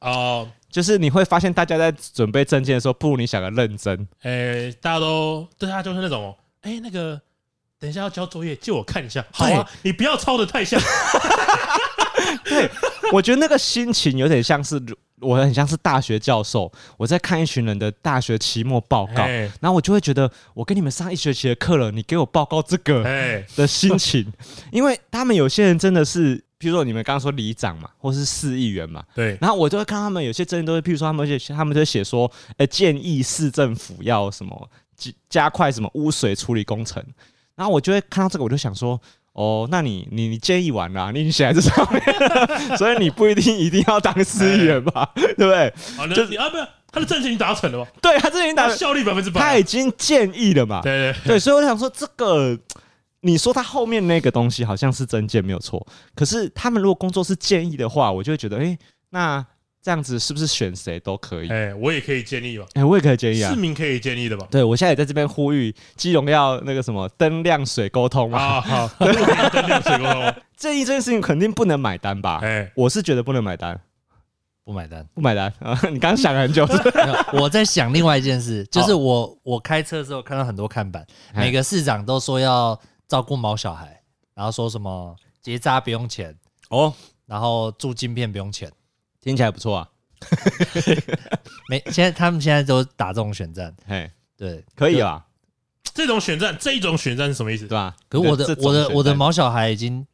[0.00, 4.06] 哦，就是你会发现，大家在准备证件的时候，不如你想的认真。
[4.22, 7.20] 哎，大家都对他就是那种，哎，那个
[7.78, 9.24] 等一下要交作业，借我看一下。
[9.32, 10.80] 好啊，你不要抄的太像。
[12.44, 12.70] 对，
[13.12, 14.80] 我觉得那个心情有点像是
[15.20, 19.24] 我很像是大学教授，我在看一群人的大学期末报告，
[19.60, 23.02] 然后我就会觉得我跟你们上一学期的课了，你给我报告这个
[23.54, 24.32] 的心情，
[24.72, 37.02] 因为他们有些人真的是，譬如说你们刚刚说里长嘛，或是市议员嘛，对，然后我就会看他们有些真的都会，譬如说他们写，他们就写说，呃，建议市政府要什么加加快什么污水处理工程，
[37.54, 39.00] 然后我就会看到这个，我就想说。
[39.36, 42.02] 哦，那你你你建议完了，你已经写在这上面，
[42.78, 45.70] 所以你不一定一定要当市议员吧， 对不对？
[46.14, 47.86] 就是啊，不是他的政绩已经达成了吗？
[48.00, 50.80] 对，他政绩已经达成，效率百分之百，他已经建议了嘛？
[50.80, 52.58] 对对对，所以我想说，这个
[53.26, 55.84] 你说他后面那个东西好像是真见没有错，
[56.14, 58.78] 可是他们如果工作是建议的话，我就会觉得，哎，
[59.10, 59.44] 那。
[59.82, 61.48] 这样子是不是选谁都可以？
[61.48, 62.66] 哎，我也可以建议吧。
[62.74, 63.52] 哎，我也可以建议啊。
[63.52, 64.44] 市民可以建议的吧？
[64.50, 68.36] 对，我现在也在这边呼吁基隆要那个什么灯亮水沟通嘛。
[68.36, 70.34] 啊，好， 灯亮水沟通。
[70.56, 72.40] 建议这件事情肯定不能买单吧？
[72.42, 73.80] 哎，我是觉得不能买单，
[74.64, 75.78] 不买单，不买单啊！
[75.92, 76.66] 你刚刚想了很久，
[77.34, 82.76] 我在想另外一件事，就是我我开车的时候看到很多看板，每个市长都说要
[83.08, 84.02] 照顾毛小孩，
[84.34, 86.36] 然后说什么结扎不用钱
[86.70, 86.92] 哦，
[87.26, 88.70] 然后住晶片不用钱。
[89.20, 89.88] 听起来不错啊，
[91.68, 95.26] 没，现在他们现在都打这种选战，嘿，对，可以啊，
[95.92, 97.66] 这种选战，这种选战是什么意思？
[97.66, 97.96] 对吧？
[98.08, 100.06] 可是我的我的我的毛小孩已经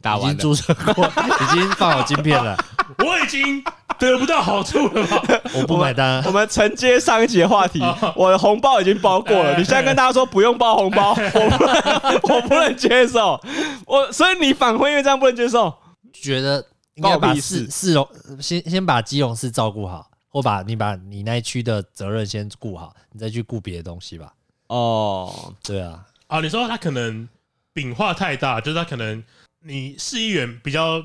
[0.00, 2.56] 打完，已经注册过， 已经放好晶片了，
[2.98, 3.62] 我已经
[3.98, 5.22] 得不到好处了吧？
[5.54, 6.22] 我不买单。
[6.24, 7.80] 我们承接上一集的话题，
[8.14, 13.40] 我的红包已经包过了，你现在跟大家说不用包红包，我不能， 我不能接受，
[13.86, 15.74] 我所以你反馈因为这样不能接受。
[16.12, 18.08] 觉得应该把关我屁事市市容
[18.40, 24.32] 先先把基隆市照顾好，或把你把你那一区的责任先顾好，你再去顾别的东西吧。
[24.68, 27.28] 哦，对啊，啊，你说他可能
[27.72, 29.22] 饼画太大，就是他可能
[29.64, 31.02] 你市议员比较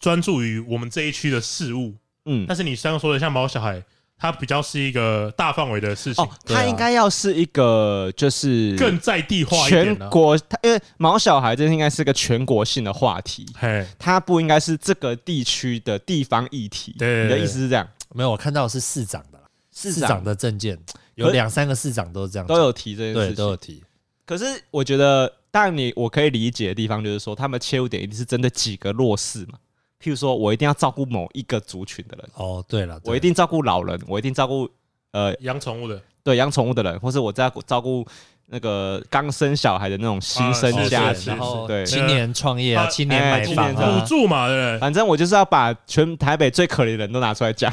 [0.00, 1.94] 专注于我们这一区的事务，
[2.26, 3.82] 嗯，但是你刚刚说的像毛小孩，
[4.18, 9.94] 他比较是一个大范围的事情哦，，他应该要是一个就是更在地化一点的。
[9.94, 16.94] 全国，他因为毛小孩这应该是个全国性的话题，嘿，它不应该是这个地区的地方议题。
[16.98, 17.88] 对你的意思是这样？
[18.14, 20.78] 没有，我看到的是市长的啦，市市长的证件
[21.16, 23.82] 有两三个市长都是这样讲，都有提这件事都有提。
[24.24, 29.58] 可是我觉得，当然你我可以理解的地方就是说，他们切入点一定是针对几个弱势嘛。
[30.06, 34.70] 譬如说，我一定要照顾某一个族群的人，哦，对了，我一定照顾老人，我一定照顾
[35.10, 38.06] 呃养宠物的，对养宠物的人，或是我在照顾
[38.46, 41.84] 那个刚生小孩的那种新生啊是家庭，是是然后对。
[41.84, 44.78] 青年创业啊，啊青年买哎房青年啊，补助嘛，对不对？
[44.78, 47.72] 反正我就是要把全台北最可怜的人都拿出来讲。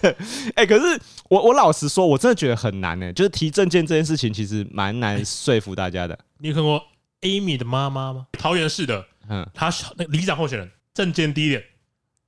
[0.00, 0.16] 对，
[0.56, 6.18] 哎、可是我我老实说，我真的觉得很难呢、就是提证件这件事情，其实蛮难说服大家的。
[6.38, 6.82] 你有看过
[7.20, 8.26] Amy 的妈妈吗？
[8.32, 11.64] 桃园市的，嗯，他是那个里长候选人，政见第一点，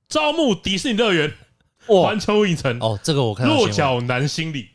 [0.09, 1.31] 招募迪士尼乐园、
[1.87, 4.69] 哇，环球影城、哦，这个我看到落脚男心理，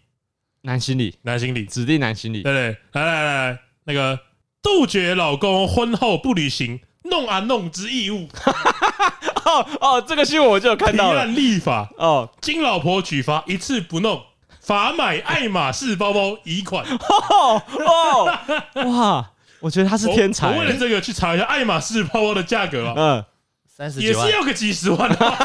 [0.60, 2.42] 男心理，男心理，指定男心理。
[2.42, 3.02] 对，不对？
[3.02, 4.20] 来来来来，那个
[4.62, 8.28] 杜绝老公婚后不履行弄啊弄之义务，
[9.44, 14.22] 哦哦，这个新闻我就有看到立法，哦，经老婆举发一次不弄，
[14.60, 16.86] 罚买爱马仕包包一款。
[16.86, 18.38] 哦哦，
[18.86, 20.54] 哇，我觉得他是天才我。
[20.54, 23.24] 我为了这个去查一下爱马仕包包的价格啊，嗯，
[23.66, 25.36] 三十几万也是，要个几十万啊。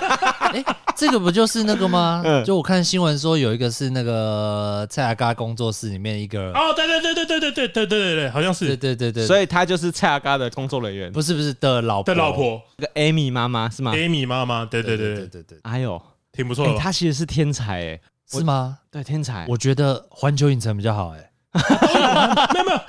[0.56, 0.63] 哎，
[0.95, 2.43] 这个不就是那个吗 嗯？
[2.45, 16.01] 就我看新闻说有一个是那个蔡阿嘎工作室里面一个，哦，对对对对对对对对对对对，好像对是对对对，所以他就是蔡阿嘎的工作人员，不是不是的老婆的老婆那个 Amy 妈妈是吗？Amy 妈妈，对对对对，对对对对，哎呦，哎，
[16.32, 16.80] 挺不错的吧。
[16.80, 17.99] 他其实是天才哎，
[18.32, 18.78] 是吗？
[18.91, 19.45] 对，天才。
[19.49, 21.32] 我觉得环球影城比较好哎，
[22.54, 22.80] 没有没有，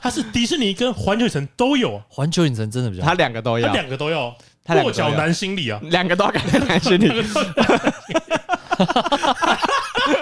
[0.00, 3.14] 他是迪士尼跟环球影城都有，环球影城真的比较他好。
[3.14, 4.34] 他两个都要，两个都要。
[4.64, 7.08] 他两个都要落脚男心理啊，两个都要改成男心理。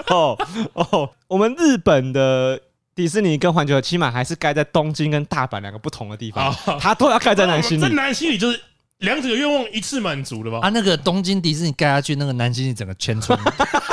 [0.09, 0.35] 哦
[0.73, 2.59] 哦，我们日本的
[2.95, 7.93] 迪士尼跟环球起码还是盖在东京跟大阪两个不同的地方啊，他都要盖在男心这里。
[7.93, 8.59] 男心理就是
[8.97, 10.59] 两者愿望一次满足了吧？
[10.65, 13.37] 啊，那个东京迪士尼盖下去，那个南京里整个全村，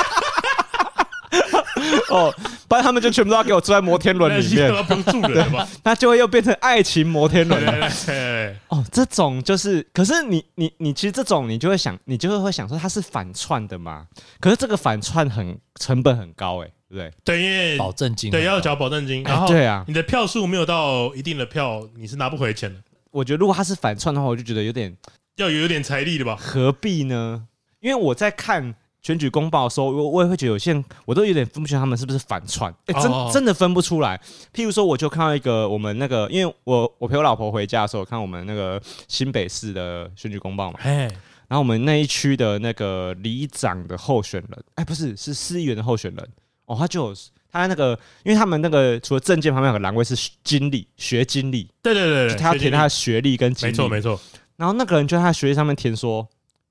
[2.09, 2.33] 哦，
[2.67, 5.67] 不然他们就全部都要给我坐在摩天轮里面，男心理要帮助人了吧？
[5.83, 7.71] 那就会又变成爱情摩天轮 了。
[7.71, 14.07] 对对对对，哦，这种就是，可是你你你其实这种你就会想，你就会会想说它是反串的嘛？
[14.39, 17.13] 可是这个反串很成本很高哎、对不对？
[17.23, 22.79] 对，因为保证金对要缴保证金，然后对啊你的票数没有到一定的票，你是拿不回钱的，
[23.11, 24.95] 我觉得如果它是反串的话，我就觉得有点
[25.37, 26.37] 要有点财力的吧？
[26.39, 27.45] 何必呢？
[27.79, 33.29] 因为我在看选举公报的时候，我我也会觉得有些人我都有点分不清他们是不是反串，哎、真哦。
[33.33, 34.19] 真的分不出来。
[34.53, 41.01] 譬如说，我就看到一个我们那个，因为我我陪我老婆回家的时候，看我们那个新北市的选举公报嘛，哎，
[41.47, 46.29] 然后我们那一区的那个里长的候选人，哎、不是是市议员的候选人。
[46.65, 47.15] 哦，他就有
[47.51, 54.19] 他那个，因为他们那个除了证件旁边有个栏位是经历学经历，对对对对，他要填他的学历跟经历，没错没错，
[54.55, 56.27] 然后那个人就在他学历上面填说，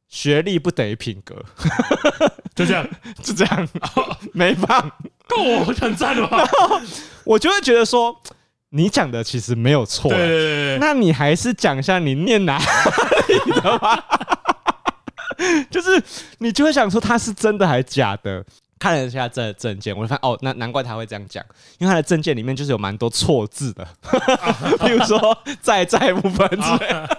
[0.09, 1.37] 学历不等于品格，
[2.57, 2.89] 就这样，
[3.23, 3.69] 就这样，
[4.33, 4.91] 没放。
[5.29, 6.43] 够我很赞了吧？
[7.25, 8.19] 我就会觉得说，
[8.71, 14.03] 你讲的其实没有错，对对对对，那你还是讲一下你念哪里的吧。
[15.71, 16.03] 就是
[16.39, 18.45] 你就会想说他是真的还是假的。
[18.81, 21.45] 看了一下这证件，我就发现哦，那难怪他会这样讲，
[21.79, 23.87] 因为他的证件里面就是有蛮多错字的，
[24.79, 27.19] 譬如说在在部分之类的。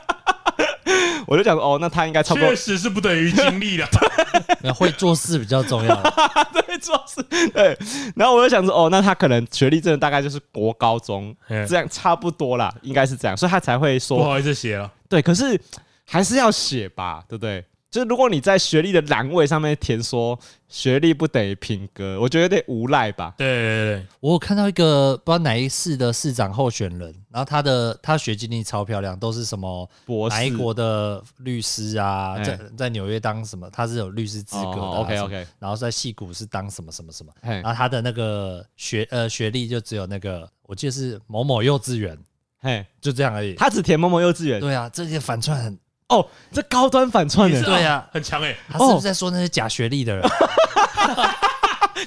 [1.27, 3.87] 我就想说，哦，那他应该差不多确实是不等于经历的。
[4.61, 5.95] 那会做事比较重要。
[6.53, 7.21] 对，做事
[7.53, 7.77] 对。
[8.15, 15.21] 然后我就想说，哦，那他可能学历真的大概就是国高中嘿这样差不多啦，应该是这样，所以他才会说不说好意思写了，对。
[15.21, 15.59] 可是
[16.05, 17.63] 还是要写吧，对不对？
[17.91, 23.33] 就是如果你在学历的栏位上面填说学历不等于品格，我觉得有点无赖吧。
[23.37, 30.35] 对对对，我有看到一个不知道哪一市的市长候选人，然后他的他学经历超漂亮，都是什么博士。
[30.35, 32.43] 哪一国的律师啊，哎。
[32.43, 42.17] 在在纽约当什么，他是有律师资格的、啊哦，OK OK，然后在戏谷是当什么什么什么，然后他的那个学呃学历就只有那个我记得是某某幼稚园，
[42.59, 43.55] 嘿，就这样而已。
[43.55, 44.59] 他只填某某幼稚园。
[44.59, 45.77] 对啊，这些反串很，
[46.09, 50.23] 哦，这高端反串的对呀很强哎，他是不是在说那些假学历的人？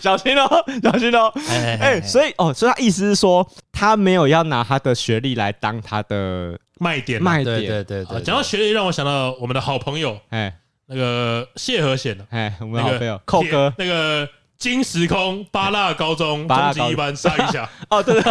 [0.01, 0.49] 小心哦，
[0.83, 1.33] 小心哦。
[1.49, 7.25] 哎哎，所以哦，所以他意思是说，他没有要拿他的学历来当他的卖点啊。
[7.25, 10.55] 卖对点，对对对，啊讲到学历，让我想到我们的好朋友哎。
[10.87, 14.29] 那个谢和弦的哎，我们那个好朋友寇哥，那个
[14.63, 17.69] 金时空八纳高中八级一班上一下。
[17.91, 18.31] 哦，对 对，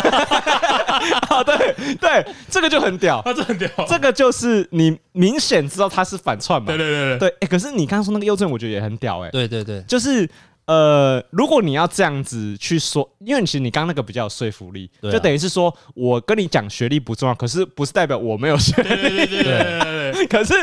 [1.30, 10.26] 哦对对，这个就很屌，他这很屌，这个就是你明显知道他是反串嘛，对对对对，哎，可是你刚刚说那个优正，我觉得也很屌哎，对对对，就是
[10.67, 20.01] 呃，如果你要这样子去说，因为其实你刚刚那个比较有说服力，就等于是说我跟你讲学历不重要，可是不是代表我没有学历，对对对对。
[20.28, 20.54] 可是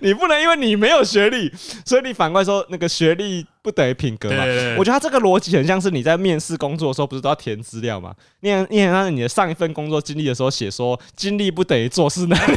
[0.00, 1.52] 你不能因为你没有学历，
[1.84, 4.44] 所以你反过来说那个学历不等于品格嘛？
[4.78, 8.14] 我觉得他这个逻辑很像是你在面试工作的时候，不是都要填资料嘛？
[8.40, 12.56] 你很你很像你的上一份工作经历的时候写说，经历不等于做事能力。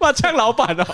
[0.00, 0.84] 哇，呛老板哦！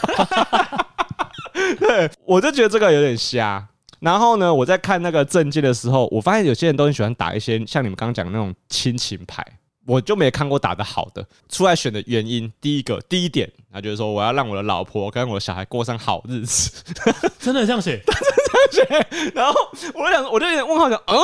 [1.78, 3.66] 对，我就觉得这个有点瞎。
[4.00, 9.44] 然后呢，我在看那个证件的时候，我发现有些人都很喜欢打一些像你们刚刚讲的那种亲情牌。
[9.86, 16.70] 我就没看过打得好的，出来选的原因，第一个第一点，他就是说我要让我的老婆跟我的小孩过上好日子，
[17.40, 19.30] 真的这样写， 真的这样写。
[19.34, 19.54] 然后
[19.94, 21.16] 我就想，我就有点问号，想，嗯，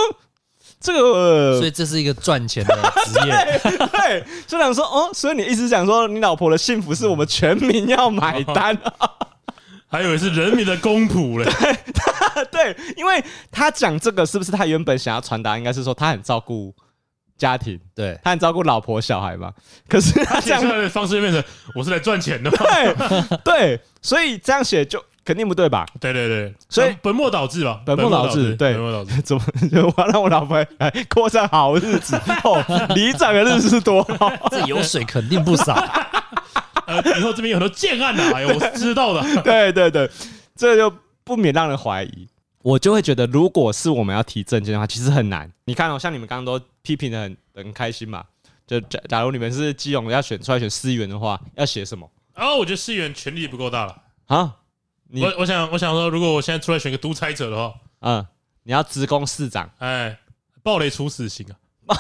[0.80, 3.60] 这个，所以这是一个赚钱的职业，
[3.92, 8.76] 对，就想说，哦，所以你一直讲说，你老婆的幸福是我们全民要买单，
[9.86, 11.48] 还以为是人民的公仆嘞，
[12.50, 16.74] 对，因为他讲这个是不是他原本想要传达，应该是说他很照顾。
[17.36, 18.18] 家庭，对。
[18.22, 19.52] 他很照顾老婆小孩嘛，
[19.88, 21.42] 可是他这样的方式就变成
[21.74, 22.50] 我是来赚钱的。
[22.50, 25.84] 嘛，对对，所以这样写就肯定不对吧？
[26.00, 32.16] 对对对，所以本末倒置吧，本末倒置，对，本末倒置，怎么就我要让我老婆来过上好日子？
[32.44, 35.74] 哦，里长的日子是多好，这油水肯定不少。
[36.86, 40.08] 呃，以后这边有很多建案的，哎呦，我是知道的， 对对对，
[40.54, 40.92] 这就
[41.24, 42.28] 不免让人怀疑。
[42.66, 45.48] 我就会觉得，如果是我们要提证件的话，其实很难。
[45.66, 48.24] 你看哦，像你们刚刚都批评的很很开心嘛。
[48.66, 52.10] 就假假如你们是基隆要选出来选市议员的话，要写什么？
[52.34, 54.56] 啊，我觉得市议员权力不够大了啊。
[55.12, 58.26] 我我想我想说，如果我现在出来选个独裁者的话，嗯，
[58.64, 60.18] 你要直攻市长，哎，
[60.64, 61.46] 暴雷处死刑
[61.86, 61.86] 啊！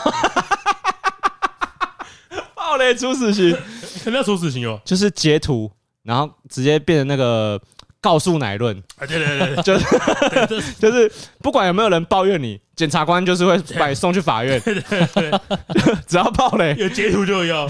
[2.56, 3.56] 暴雷处死刑，
[4.02, 5.70] 肯定要处死刑哦，就是截图，
[6.02, 7.62] 然后直接变成那个。
[8.06, 9.84] 告诉乃论，对对对对，就是。
[10.78, 11.10] 就是，
[11.42, 14.60] 不管有没有人抱怨你，检察官就是会把你送去法院。
[14.60, 14.82] 对对
[15.14, 15.30] 对，
[16.06, 17.66] 只要爆雷，有截图就要。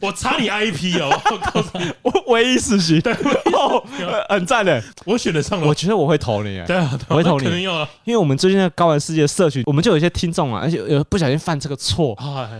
[0.00, 3.00] 我查你 IP 哦， 我告诉你，我唯一死刑。
[3.00, 3.10] 对，
[3.54, 3.82] 哦，
[4.28, 5.66] 很赞的，我选得上了。
[5.66, 6.62] 我觉得我会投你。
[6.66, 7.88] 对啊，我会投你，肯定要啊。
[8.04, 12.14] 因为我们最近在高玩世界社群，我们就有一些听众啊，而且有不小心犯这个错。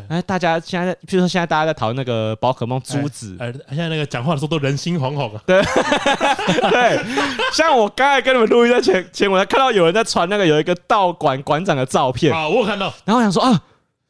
[0.08, 5.42] 哎，大家现在，譬如说现在大家在讨论那个宝可梦珠子，哎，现在那个讲话的时候都人心惶惶啊。
[5.44, 5.60] 对
[6.70, 6.98] 对。
[7.52, 13.60] 像我刚才跟你们录音在前前，我才看到有人在传那个有一个道馆馆长的照片啊，我有看到，然后我想说啊，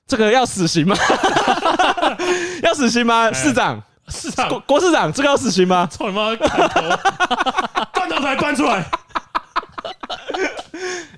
[0.06, 0.94] 这个要死刑吗？
[2.62, 3.32] 要死刑吗？
[3.32, 5.88] 市长，市长，郭郭市长，这个要死刑吗？
[5.90, 6.80] 操你妈，砍头，
[7.94, 8.84] 断头台搬出来。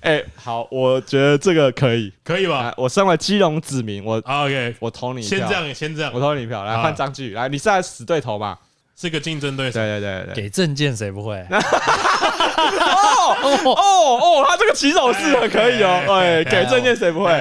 [0.01, 2.73] 哎，好，我觉得这个可以，可以吧？
[2.77, 8.57] 我身为基隆子民，我 OK，我投你一票，先这样，先这样，我投你一票，来换张继宇，来，你是在死对头嘛？
[8.99, 11.35] 是个竞争对手，对对对对，给证件谁不会？
[11.49, 17.31] 哦哦哦，他这个起手式很可以哦，哎，给证件谁不会？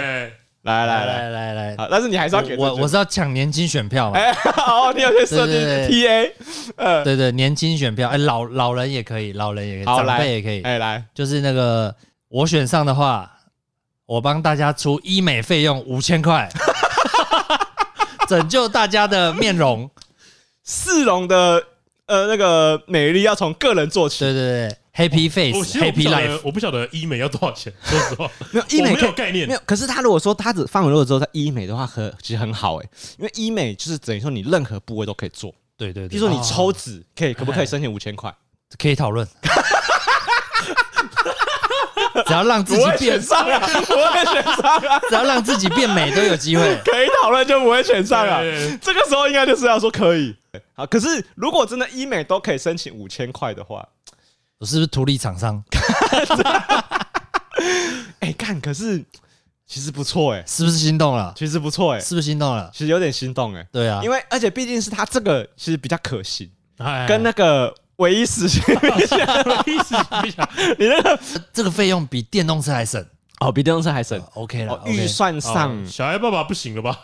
[0.62, 1.28] 来来来。
[1.28, 4.16] 来来，好，但是你还是要给我，我是要抢年轻选票嘛。
[4.18, 5.54] 哎，好， 你有些设定
[5.88, 6.30] TA，
[6.76, 11.92] 呃，对对，年轻选票，哎，老老人也可以，老人也可以，长辈也可以，哎，来，就是那个
[12.28, 13.28] 我选上的话，
[14.06, 16.48] 我帮大家出医美费用五千块，
[18.28, 19.90] 拯救大家的面容。
[20.64, 21.62] 市容的
[22.06, 26.40] 呃那个美丽要从个人做起，对对对，Happy Face，Happy Life。
[26.44, 29.60] 我不晓得医美要多少钱，说实话，没有医美没有概念，没有。
[29.66, 35.52] 可是他如果说他只范围如果之后在医美的话，很其实很好哎，因为医美就是等于说你任何部位都可以做。
[35.76, 38.32] 对对对，比如说你抽脂可以，可不可以申请五千块？
[38.78, 39.26] 可以讨论。
[42.26, 45.00] 只要让自己变上啊，不会选上啊！
[45.08, 48.40] 只要让自己变美都有机会， 可以讨论就不会选上啊。
[48.80, 50.34] 这个时候应该就是要说可以。
[50.74, 53.86] 好，可是如果真的医美都可以申请五千块的话，
[54.58, 55.62] 我是不是图利厂商？
[58.20, 59.02] 哎，干，可是
[59.66, 61.32] 其实不错哎，是不是心动了？
[61.36, 62.70] 其实不错哎，是不是心动了？
[62.72, 63.66] 其实有点心动哎。
[63.72, 66.50] 对啊，因为而且毕竟是他这个其实比较可行，
[67.08, 67.72] 跟那个。
[68.02, 71.20] 唯一死刑， 唯一死刑，你那个
[71.52, 73.04] 这个费用比电动车还省。
[73.40, 74.80] 哦，比电动车还省，OK 了。
[74.86, 76.96] 预算上，小孩爸爸不行了吧？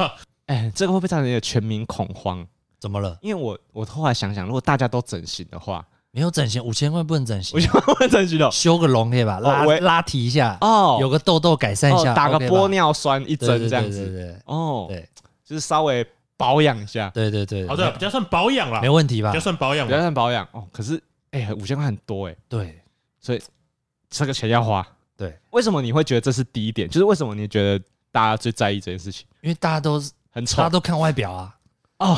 [0.47, 2.47] 哎，这个会不会造成一个全民恐慌？
[2.81, 3.19] 怎么了？
[3.23, 9.41] 因为我我后来想想，如果大家都整形的话，没有整形，五千块不能整形，五千块不能整形的，修个容可以吧？
[9.41, 15.09] 拉拉提一下哦，有个痘痘改善一下，打个玻尿酸一针这样子，对对对，哦，对，
[15.45, 16.07] 就是稍微
[16.39, 19.31] 保养一下，对对对，好的，比较算保养了，没问题吧？
[19.31, 20.67] 比较算保养，比较算保养哦。
[20.73, 22.37] 可是，哎，五千块很多哎。
[22.49, 22.81] 对，
[23.21, 23.43] 所以
[24.09, 24.87] 这个钱要花。
[25.17, 26.89] 对，为什么你会觉得这是第一点？
[26.89, 29.27] 就是为什么你觉得大家最在意这件事情？
[29.43, 31.55] 因为大家都很丑，大家都看外表啊。
[31.99, 32.17] 哦，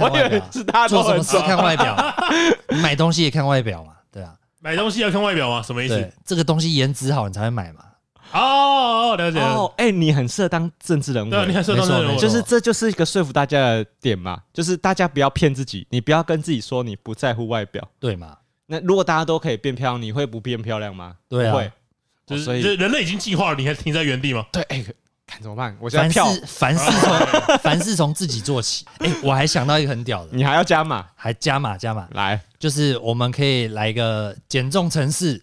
[0.00, 1.94] 我以为是大家都做什么事看外表，
[2.82, 4.34] 买东西也看外表嘛，对啊。
[4.60, 5.62] 买东西要看外表吗？
[5.62, 6.12] 什么意思？
[6.24, 7.84] 这个东西颜值好，你才会买嘛。
[8.32, 9.38] 哦，了解。
[9.40, 11.30] 哦，哎，你很适合当政治人物。
[11.30, 12.18] 对，你很适合当政治人物。
[12.18, 18.36] 就是这就是一个说服大家的点嘛，就是大家不要骗自己，你不要跟自己说你不在乎外表，对嘛？
[18.66, 21.16] 那如果大家都可以变漂亮，你会不变漂亮吗？
[21.28, 21.72] 对啊，会。
[22.26, 24.46] 就是，所以人类已经进化了，你还停在原地吗？
[24.52, 24.84] 对，哎，
[25.26, 25.76] 看怎么办？
[25.80, 26.26] 我现在票。
[26.46, 28.84] 凡事从 凡事从自己做起。
[28.98, 31.04] 哎，我还想到一个很屌的，你还要加码？
[31.16, 32.06] 还加码加码？
[32.12, 35.42] 来，就是我们可以来一个减重城市，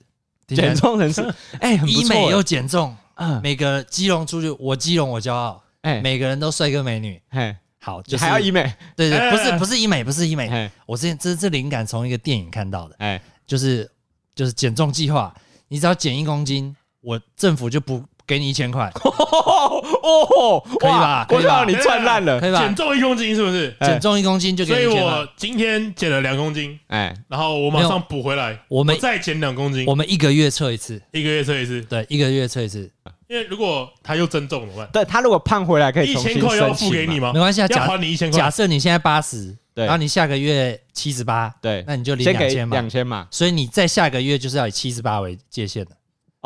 [0.55, 2.95] 减重人士， 哎，医美又减重。
[3.15, 5.63] 嗯，每个基隆出去，我基隆我骄傲。
[5.81, 7.21] 哎，每个人都帅哥美女。
[7.29, 8.71] 哎，好，就还要医美？
[8.95, 10.69] 对对，不是不是医美，不是医美。
[10.85, 12.95] 我之前这这灵感从一个电影看到的。
[12.99, 13.89] 哎，就是
[14.35, 15.33] 就是减重计划，
[15.67, 18.91] 你只要减一公斤，我政府就不给你一千块。
[18.99, 21.25] 哦，可以吧？
[21.27, 21.63] 可以吧？
[21.65, 22.59] 你赚烂了，可以吧？
[22.59, 23.73] 减重一公斤是不是？
[23.81, 24.99] 减重一公斤就给你一千块。
[25.01, 29.85] 所以我今天减了两公斤，哎，然后我马上补回来，我们再减两公斤。
[29.87, 31.81] 我们一个月测一次，一个月测一次。
[31.83, 32.91] 对，一个月测一次。
[33.27, 34.89] 因为如果他又增重怎么办？
[34.93, 37.33] 对，他如果胖回来可以一千块要付给你吗？
[37.33, 38.39] 没关系啊，要还你一千块。
[38.39, 43.27] 假设你现在八十，对，然后你下个月七十八，对，那你就领两千嘛，两千嘛。
[43.29, 45.91] 所以你在下个月就是要以七十八为界限的。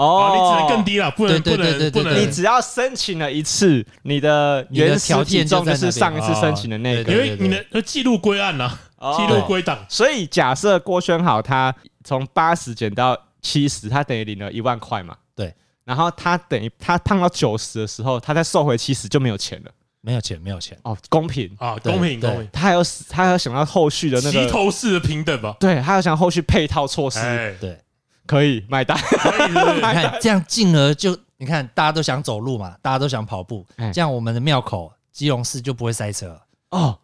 [0.02, 2.20] 哦，你只能更低了，不能不能不能。
[2.20, 8.80] 你只要申请了一次，你的原始体重就是上一次申请的那个，因为你的记录归案了，
[9.16, 9.78] 记录归档。
[9.88, 11.74] 所以假设郭轩好他
[12.04, 15.16] 从八十减到七十，他等于领了一万块嘛。
[15.36, 15.54] 对。
[15.84, 19.72] 然后他等于他胖到九十的时候，他再瘦回七十就没有钱了，
[20.02, 20.78] 没有钱，没有钱。
[20.84, 21.50] 哦，公平。
[21.60, 22.48] 啊，公平公平。
[22.52, 25.56] 他还有他还要想到后续的那个齐头式的平等吧？
[25.60, 27.20] 对，他要想后续配套措施，
[27.60, 27.78] 对，
[28.26, 28.98] 可以买单。
[29.50, 36.98] 你看这样进而就你看大家都想走路嘛，大家都想跑步，这样我们的庙口基隆市就不会塞车哦。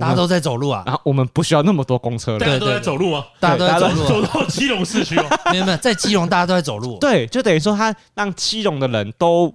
[0.00, 2.38] 大家都在走路啊，然后我们不需要那么多公车了。
[2.38, 3.24] 大家都在走路吗？
[3.40, 5.26] 大家都在走路，走到基隆市区哦。
[5.50, 6.98] 没有没有，在基隆大家都在走路。
[7.00, 9.52] 对，就等于说他让基隆的人都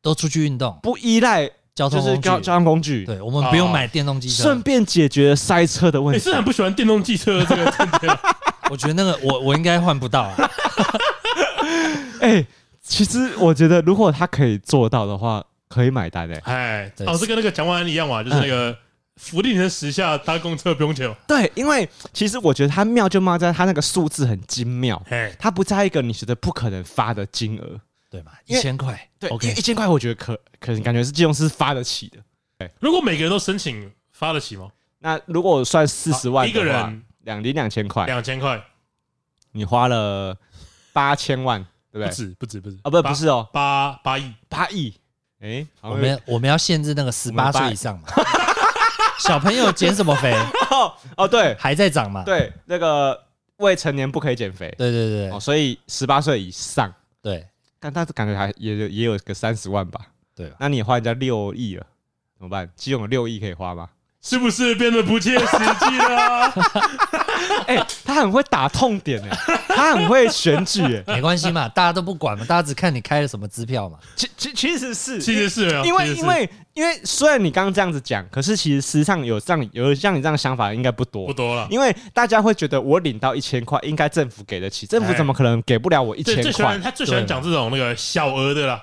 [0.00, 3.04] 都出去运动，不依赖交通就是交交通工具。
[3.04, 6.18] 对，我们不用买电动机车，顺便解决塞车的问题。
[6.18, 8.18] 你是很不喜欢电动机车这个？
[8.70, 10.50] 我觉得那个我我应该换不到啊。
[12.20, 12.46] 哎，
[12.82, 16.36] 其实我觉得如果他可以做到的话，可以买单的。
[16.44, 18.76] 哎，老，是跟那个蒋万安一样嘛，就是那个。
[19.16, 21.14] 福利人时下搭公车不用钱。
[21.28, 25.00] 对，因为其实我觉得他妙就妙在他那个数字很精妙，
[25.38, 27.78] 他不在一个你觉得不可能发的金额，
[28.10, 28.32] 对吗？
[28.46, 32.16] 一千块，对，一千块我觉得可可能感觉是金融是发得起的。
[32.58, 34.68] 对，如果每个人都申请发得起吗？
[34.98, 38.62] 那如果我算四十万一个人两零两千块，两千块，
[39.52, 40.36] 你花了
[40.92, 42.08] 八千万，对不对？
[42.08, 44.94] 不止不止不止啊，不不是哦，八八亿八亿。
[45.40, 48.08] 哎，我们我们要限制那个十八岁以上嘛。
[49.18, 50.32] 小朋友减什么肥？
[50.70, 52.24] 哦哦，对，还在长嘛？
[52.24, 54.72] 对，那个未成年不可以减肥。
[54.78, 57.46] 对对对，哦，所以十八岁以上，对，
[57.78, 60.00] 但他感觉还也也有个三十万吧？
[60.34, 61.86] 对，那你花人家六亿了，
[62.36, 62.68] 怎么办？
[62.74, 63.88] 基隆有六亿可以花吗？
[64.22, 66.52] 是不是变得不切实际了？
[67.66, 69.36] 哎，他很会打痛点哎，
[69.68, 73.98] 他很会选举哎， 没关系嘛，大家都不管嘛，大家只看你开了什么支票嘛。
[74.14, 81.66] 其其其实是，其实是，因为因为因为虽然你刚刚这样子讲，可是其实实际上有这样有像你这样的想法应该不多，不多了。
[81.68, 86.42] 因为大家会觉得我领到一千块，应该政府给得起，政府怎么可能给不了我一千块？
[86.44, 88.80] 最喜欢他最喜欢讲这种那个小额的啦，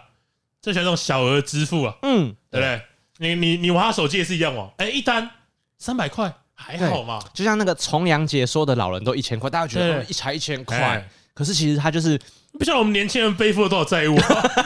[0.62, 2.82] 最喜欢这种小额支付啊，嗯，对不对？
[3.22, 5.30] 你你你玩他手机也是一样哦，哎，一单
[5.78, 7.20] 三百块还好嘛？
[7.34, 12.20] 就像那个重阳节说的老人都一千块，大家觉得一才一千块，可是其实他就是
[12.58, 14.18] 不像我们年轻人背负了多少债务，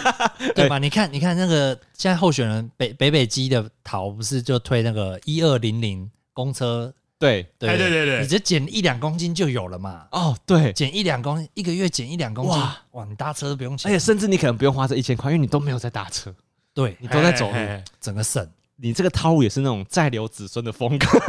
[0.56, 0.78] 对吧？
[0.78, 6.94] 你看，你看那个现在候选人北北北基的桃不是就推那个一二零零公车？
[7.20, 7.44] 对。
[7.58, 7.90] 对对？
[7.90, 10.06] 对对，你只减一两公斤就有了嘛？
[10.12, 12.78] 哦，对，减一两公斤，一个月减一两公斤，哇。
[12.92, 16.34] 哇，你搭车都不用钱，而且甚至你可能不用花这一千块，因为你都没有在搭车，
[16.74, 17.56] 对你都在走路，
[18.02, 18.46] 整个省。
[18.78, 21.08] 你这个套路也是那种再留子孙的风格，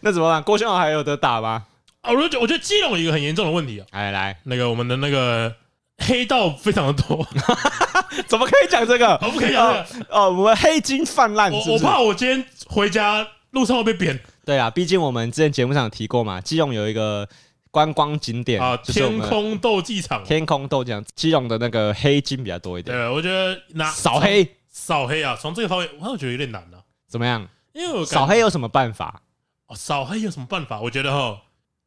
[0.00, 0.42] 那怎么办？
[0.42, 1.64] 郭襄豪还有得打吗？
[2.00, 3.86] 啊，我觉得我觉得基隆有一个很严重的问题啊！
[3.92, 5.52] 来来，那个我们的那个
[5.98, 7.26] 黑道非常的多，
[8.26, 9.18] 怎么可以讲这个？
[9.22, 14.18] 我不可以讲这个哦，我们黑金泛滥，我我怕我今天回家路上会被扁。
[14.44, 17.28] 对啊，毕竟我们之前节目上有提过嘛，基隆有一个。
[17.72, 22.96] 观光景点啊，天空斗技场，天空斗技场，基隆的那个黑金比较多一点。
[22.96, 26.84] 对，我觉得拿扫黑扫黑啊，从这个方面，我觉得有点难了。
[27.08, 27.48] 怎么样？
[27.72, 29.22] 因为我扫黑有什么办法？
[29.68, 30.80] 哦，扫黑有什么办法？
[30.82, 31.40] 我觉得哈，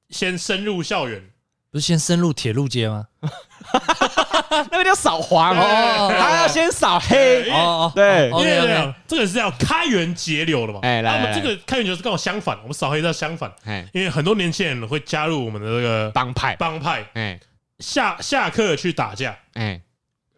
[0.09, 1.29] 先深入校园，
[1.75, 3.05] 不是先深入铁路街吗？
[4.71, 10.79] 那个叫扫黄哦，他要先扫黑哦哦，对，因为这个是要开源节流的嘛。
[10.83, 13.51] 哎，来，我们这个开源节流是刚好相反，我们扫黑是要相反。
[13.65, 17.05] 哎，因为很多年轻人会加入我们的这个帮派，帮派。
[17.13, 17.37] 哎，
[17.79, 19.37] 下下课去打架。
[19.55, 19.81] 哎，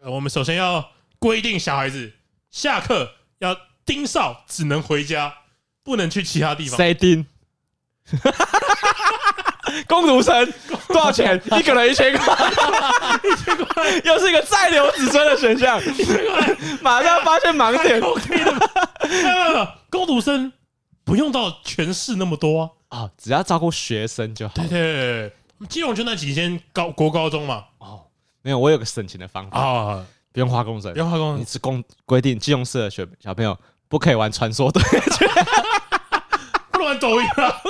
[0.06, 2.14] 我们首先要规定小孩子
[2.50, 5.32] 下课要盯哨，只能回家，
[5.84, 6.76] 不能去其他地方。
[6.76, 7.24] 谁盯？
[9.86, 10.52] 工读生
[10.88, 11.40] 多少钱？
[11.58, 12.34] 一个人一千块，
[13.24, 15.80] 一千块又是一个再留子孙的选项。
[15.84, 18.00] 一千块，马上发现盲点。
[18.00, 19.72] OK 的吗？
[19.90, 20.52] 工读生
[21.04, 24.54] 不用到全市那么多啊，哦，只要照顾学生就好。
[24.54, 27.64] 对对对，基隆就那几间高国高中嘛。
[27.78, 28.02] 哦，
[28.42, 33.56] 没有，我有个省钱的方法啊，不用花公生，不用花工，你只公规定基隆市的学小朋友
[33.88, 34.82] 不可以玩传说对
[36.78, 37.60] 不能玩抖音啊！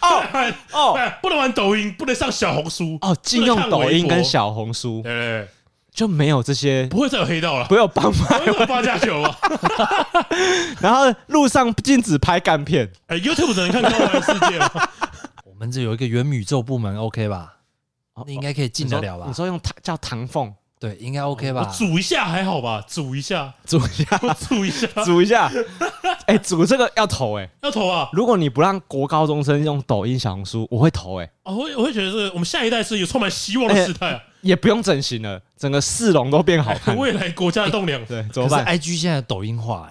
[0.00, 3.16] 哦哦，不能玩抖音，不能上小红书哦。
[3.22, 5.48] 禁用抖音跟小红书，对对，
[5.92, 9.36] 就没有这些，不会再有黑道了，不会有帮派八加九啊。
[10.80, 14.88] 然后路上禁止拍干片，哎，YouTube 只能看《高玩世界》吗？
[15.44, 17.54] 我们这有一个元宇宙部门，OK 吧？
[18.26, 19.24] 你应该可以进得了吧？
[19.26, 20.52] 你说用唐叫唐凤。
[20.82, 21.64] 对，应该 OK 吧？
[21.78, 22.82] 煮一下还好吧？
[22.88, 24.18] 煮一下，煮一下，
[24.48, 25.48] 煮一下， 煮一下。
[26.26, 28.08] 哎，煮这个要投哎，要投啊！
[28.12, 31.30] 如果你不让国高中生用抖音、小红书，我会投哎。
[31.44, 34.20] 哦，我我会觉得这个我们下一代是有充满希望的时代啊！
[34.40, 36.94] 也不用整形了，整个市容都变好看。
[36.98, 39.88] 未来国家的栋梁，对，怎么办？IG 现在抖音化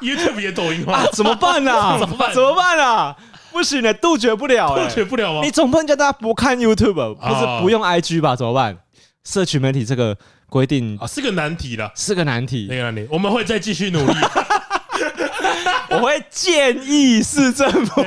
[0.00, 1.98] ，YouTube 也抖音化，怎么办呢？
[2.00, 2.32] 怎么办？
[2.32, 3.14] 怎么办啊？
[3.52, 5.40] 不行的，杜绝不了，杜绝不了吗？
[5.44, 8.34] 你总不能叫大家不看 YouTube，不是不用 IG 吧？
[8.34, 8.78] 怎么办？
[9.24, 10.16] 社群媒体这个
[10.48, 12.66] 规定啊，是个难题了，是个难题。
[12.68, 14.14] 那个难题，我们会再继续努力。
[15.90, 18.00] 我会建议市政府，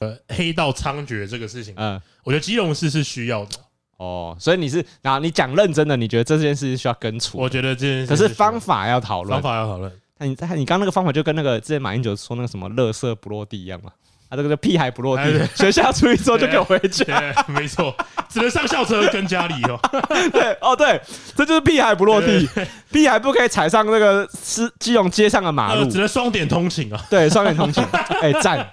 [0.00, 3.56] 呃，黑道猖獗这个事情，嗯，我觉得基隆市是需要的。
[3.98, 7.38] 哦，所以你是，然后你讲认真的，你觉得这件事需要根除？
[7.38, 9.92] 我觉得这件事，可是方法要讨论，方法要讨论。
[10.18, 13.92] 那你，你刚那个方法就跟那个之前马英九说那个什么“垃圾不落地”一样嘛？
[14.30, 17.04] 他这个叫屁孩不落地，学校出去之后就给我回去。
[17.52, 17.92] 没错，
[18.28, 19.76] 只能上校车跟家里哦。
[20.30, 21.00] 对，哦对，
[21.34, 22.48] 这就是屁孩不落地，
[22.92, 27.04] 屁孩不可以踩上那个是基隆街上的马路，只能双点通勤啊。
[27.10, 27.84] 对，双点通勤。
[28.22, 28.64] 哎，赞！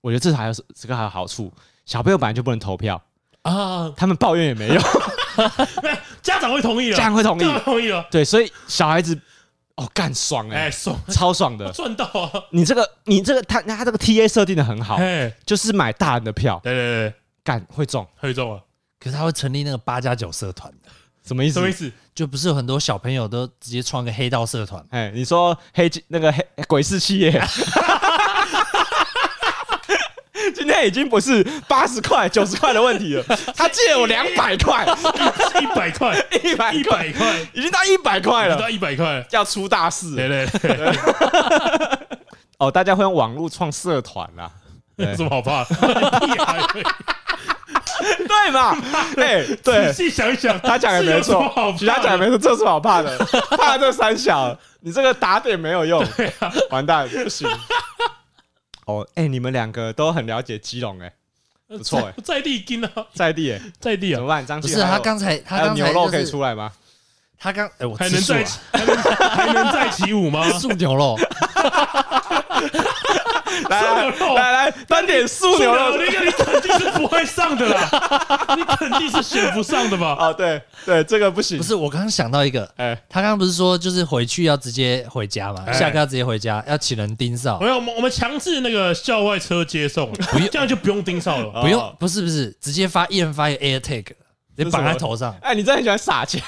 [0.00, 1.52] 我觉得这还有这个还有好处，
[1.84, 3.00] 小朋友本来就不能投票
[3.42, 4.82] 啊，他们抱怨也没用，
[6.20, 8.04] 家长会同意了，家长会同意，同意了。
[8.10, 9.16] 对，所以小孩子。
[9.76, 12.32] 哦，干爽哎，爽，超爽的， 赚到啊！
[12.50, 14.98] 你这个，你这个，他他这个 T A 设定的很好，
[15.44, 17.14] 就是买大人的票，对对对，
[17.44, 18.60] 干会中，会中啊！
[18.98, 20.88] 可是他会成立那个八加九社团的，
[21.22, 21.54] 什么意思？
[21.54, 21.92] 什么意思？
[22.14, 24.82] 就不是有很多小朋友都直接创个黑道社团？
[24.88, 27.30] 哎，你说黑那个黑鬼市企业。
[30.52, 33.24] 今天已经不是八十块、九十块的问题了，
[33.56, 34.86] 他借我两百块，
[35.60, 39.24] 一百块，一百一百块，已经到一百块了，到一百块。
[39.30, 40.90] 要出大事，对对对。
[42.58, 44.50] 哦，大家会用网络创社团啦，
[44.96, 45.64] 有什么好怕？
[48.28, 48.76] 对嘛？
[49.16, 53.18] 哎，对，仔细想一想，他讲的没错，其他讲的没错，这是好怕的，
[53.56, 56.04] 怕这三小，你这个打点没有用，
[56.70, 57.48] 完蛋，不行。
[58.86, 61.12] 哦，哎、欸，你们两个都很了解基隆，哎，
[61.68, 64.46] 不错，哎，在地金啊，在地，哎，在地啊，怎么办？
[64.46, 66.72] 张不是他刚才，他刚才牛肉可以出来吗？
[67.46, 70.50] 他刚，哎，我还能再还能还能再起舞吗？
[70.58, 71.16] 素牛肉。
[73.70, 77.88] 来来来来，单点素牛肉，那个你肯定是不会上的啦，
[78.56, 80.16] 你肯定是选不上的吧？
[80.18, 81.56] 啊，对对，这个不行。
[81.56, 85.72] 不是，我刚刚想到一个，哎，他刚刚不是说就是回去要直接回家嘛？
[85.72, 87.60] 下课要直接回家，要请人盯哨。
[87.60, 91.62] 没有，我们我们强制那个校外车接送，不用，这样就不用盯哨了。
[91.62, 94.06] 不用，不是不是，直接发一人发一个 AirTag，
[94.56, 95.34] 你绑在头上。
[95.40, 96.42] 哎，你真的很喜欢撒钱。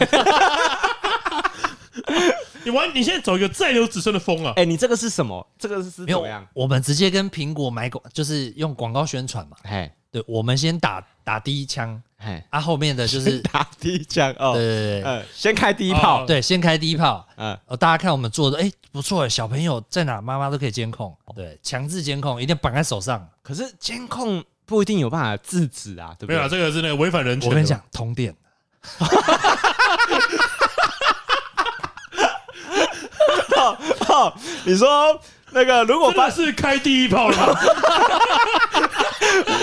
[2.69, 4.53] 你玩，你现在走一个再留子孙的风啊！
[4.57, 5.47] 哎，你这个是什么？
[5.59, 6.47] 这个是怎么样？
[6.53, 9.57] 我们直接跟苹果买广，就是用广告宣传嘛。
[9.63, 14.53] 哎，对，我们先打打第一枪，哎，啊，后面的就是 打第一枪哦。
[14.53, 17.27] 对对对，先开第一炮，对，先开第一炮。
[17.37, 21.17] 嗯，哦，大家看我们做的，哎，不错，小朋友在哪，妈妈都可以监控。
[21.35, 23.27] 对，强制监控，一定要绑在手上。
[23.43, 26.37] 可是监控不一定有办法制止啊，对不对？
[26.37, 27.49] 没有，这个是那个违反人权。
[27.49, 28.37] 我跟你讲，通电。
[34.09, 34.33] 哦，
[34.65, 35.19] 你说
[35.51, 37.59] 那个如果发是开第一炮了？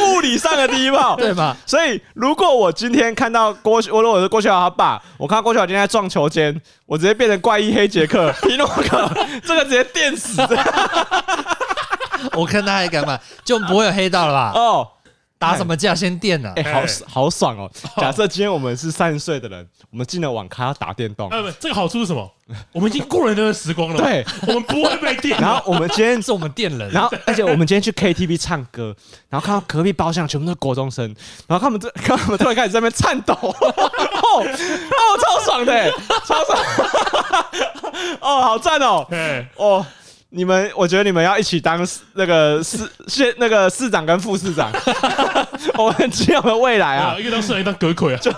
[0.01, 1.55] 物理上的第一炮，对吧？
[1.65, 9.09] 所以如果我今天看到郭，我如果是郭雪豪他爸，我看到郭雪豪今天在撞球间，我直接变成怪异黑杰克皮诺克，
[9.45, 10.41] 这个直接电死。
[12.33, 14.51] 我看他还敢嘛，就不会有黑道了吧？
[14.55, 14.87] 哦。
[15.37, 16.51] 打什么架先电呢？
[16.55, 17.69] 哎，好好爽 哦！
[17.97, 21.29] 假设今天我们是三十岁的人，我们进了网咖要打电动。
[21.29, 22.31] 呃，不，这个好处是什么？
[22.71, 23.97] 我们已经过了那个时光了。
[23.97, 25.39] 对，我们不会被电。
[25.39, 28.95] 然后我们今天 是我们电人，然后而且我们今天去 KTV 唱歌，
[29.29, 31.13] 然后看到隔壁包厢全部都是国中生，
[31.47, 33.55] 然后他们这，看他们突然开始在那边颤抖，哦
[34.39, 34.45] 哦，
[35.21, 35.91] 超爽的，
[36.25, 36.57] 超爽！
[38.21, 39.05] 哦，好赞哦！
[39.57, 39.85] 哦。
[40.29, 44.71] 你们，我觉得你们要一起当那个市县那个市长跟副市长，
[45.77, 47.15] 我们只有未来啊！
[47.17, 48.31] 一个当市长，一个当阁揆啊，就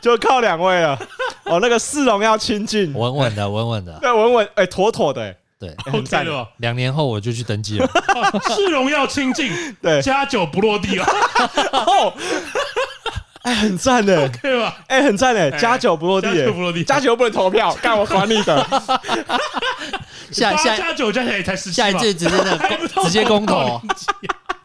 [0.16, 0.98] 就靠两位了。
[1.44, 6.24] 哦，那个市容要亲近，稳稳的，稳稳的，对，稳稳，哎，妥妥的，对，很赞。
[6.24, 6.48] 的。
[6.58, 7.86] 两年后我就去登记了，
[8.56, 11.06] 市容要亲近，对，加酒不落地啊。
[13.42, 14.76] 哎，很赞的，对吧？
[14.86, 18.66] 哎，很赞的，加九不落地，加九不落地，加九不能投票， 干我管你的。
[20.30, 22.58] 下下加九加起来才十七，下一届直接的
[23.04, 23.80] 直接公投，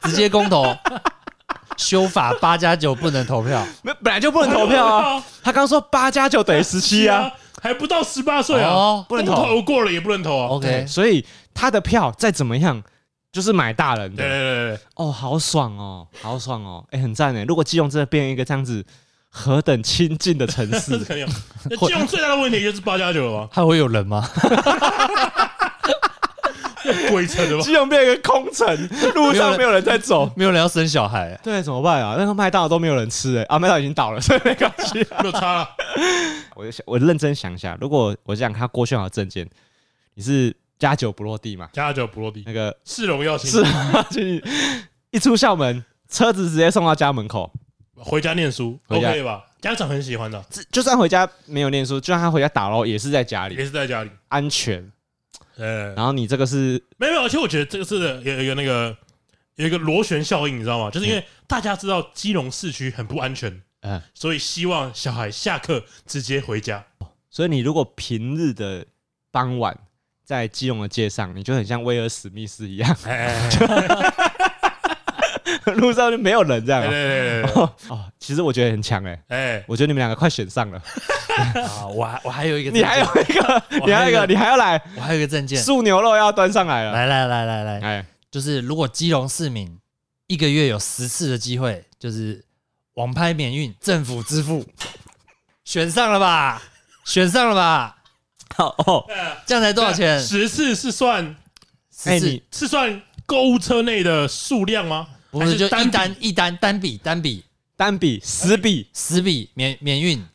[0.03, 0.65] 直接公投，
[1.75, 5.23] 修法八加九不能投票，没本来就不能投票啊。
[5.43, 10.47] 他刚说八加九等于十七啊，还不到十八岁啊，不能投，过了也不能投啊。
[10.49, 12.83] OK，所以他的票再怎么样。
[13.29, 17.43] 就是买大人的，对对对对，哦，好爽哦，好爽哦，哎，很赞哎！
[17.45, 18.85] 如果基隆真的变一个这样子
[19.29, 21.27] 何等亲近的城市， 肯定。
[21.69, 23.49] 那基隆最大的问题就是八加九了吗？
[23.53, 24.27] 还会有人吗？
[27.09, 27.61] 鬼城的吗？
[27.61, 28.65] 基隆变一个空城，
[29.13, 32.15] 路上没有人在走， 没有人要生小孩，对，怎么办啊？
[32.17, 35.69] 那个麦当劳都没有人吃哎，啊，麦当劳已经倒了，所以没关系，没有差了。
[36.55, 39.47] 我就想，我认真想一下，如果我想看郭炫豪证件，
[40.15, 40.55] 你是？
[40.79, 41.69] 加九不落地嘛？
[41.73, 44.43] 加九不落地，那个市容要亲，是，
[45.09, 47.51] 一出校门，车子直接送到家门口，
[47.95, 49.43] 回家念书，OK 吧？
[49.59, 54.91] 家长很喜欢的，就算回家没有念书，就算他回家打捞，也是在家里，也是在家里，安全。
[55.55, 58.95] 呃，然后你这个是没有，没有，而且我觉得这个是有一个那个
[59.55, 60.91] 有一个螺旋效应，你知道吗？
[60.91, 66.85] 就是因为大家知道基隆市区很不安全，嗯，所以希望小孩下课直接回家。
[67.31, 68.85] 所以你如果平日的
[69.31, 69.75] 傍晚。
[70.27, 72.93] 在基隆的街上，你就很像威尔史密斯一样，
[75.77, 76.81] 路上就没有人这样。
[76.81, 77.51] 对对对
[77.87, 80.77] 哦，其实我觉得很强哎，哎，我觉得你们两个快选上了。
[81.63, 86.91] 啊，我还我还有一个，你还有一个，你还有一个，你还要来，我还有一个证件，素牛肉要端上来了。
[86.91, 89.79] 来来来来来，哎，就是如果基隆市民
[90.27, 92.43] 一个月有十次的机会，就是
[92.95, 94.65] 网拍免运，政府支付，
[95.63, 96.61] 选上了吧？
[97.05, 97.96] 选上了吧？
[98.55, 99.05] 好哦，
[99.45, 100.19] 这样才多少钱？
[100.19, 101.35] 十次是算，
[101.95, 105.07] 十次是算购物车内的数量吗？
[105.29, 107.43] 不是，就一单一单单笔单笔
[107.75, 110.25] 单笔十笔十笔免免运，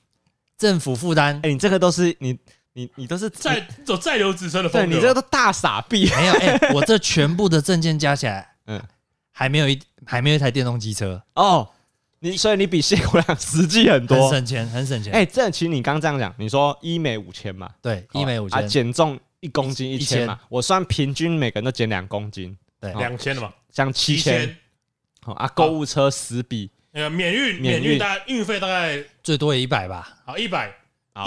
[0.56, 1.40] 政府负担。
[1.42, 2.38] 哎，你这个都是你
[2.74, 6.08] 你你都是在走在留子孙的风格，你这个都大傻逼。
[6.10, 8.80] 没有，哎，我这全部的证件加起来，嗯，
[9.32, 11.68] 还没有一还没有一台电动机车哦。
[12.24, 15.12] 你所以你比谢国梁实际很多，很省钱，很省钱。
[15.12, 17.68] 哎，这其实你刚这样讲，你说医美五千嘛？
[17.82, 20.38] 对，医美五千，减重一公斤一千嘛？
[20.48, 23.52] 我算平均每个人都减两公斤，对，两千了嘛？
[23.72, 24.56] 像七千。
[25.20, 30.16] 好啊，购物车十笔，那个免运，免运大概运费大概最多也一百吧？
[30.24, 30.72] 好，一百，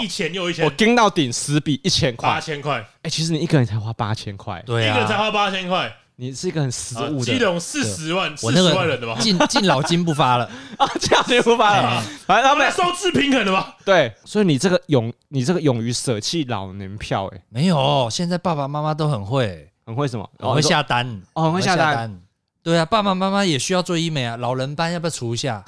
[0.00, 2.82] 一千又一千，我盯到顶十笔一千块，八千块。
[3.02, 5.94] 哎，其实你一个人才花八千块，对啊，一个人才花八千块。
[6.18, 9.16] 你是一个很实务的，基隆四十万，四十万人的吧？
[9.20, 13.76] 敬敬老金不发了啊， 敬老金不发了， 反正他们收支平衡的吧？
[13.84, 20.26] 对，所以你这个勇，你这个勇于舍弃老年票，哎，没有，现在爸爸妈妈都很会，很会什么？
[20.38, 22.20] 很会下单，哦，很会下单。
[22.62, 25.62] 对啊，爸爸妈妈也需要做医美啊，老人班要不要除一下？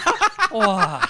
[0.52, 1.00] 哇！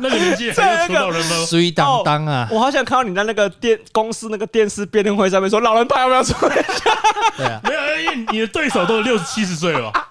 [0.02, 1.44] 那个年纪还要出老人吗？
[1.46, 2.48] 水当当啊！
[2.50, 6.90] 我好想看到你在那个电公司那个电视辩论会上面说，老人派要不要出一下？
[7.36, 10.08] 对啊，没有，因为你的对手都六十七十岁了吧？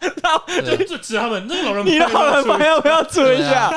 [0.64, 3.70] 就就指他们那个老人，你的老人派要不要除一下？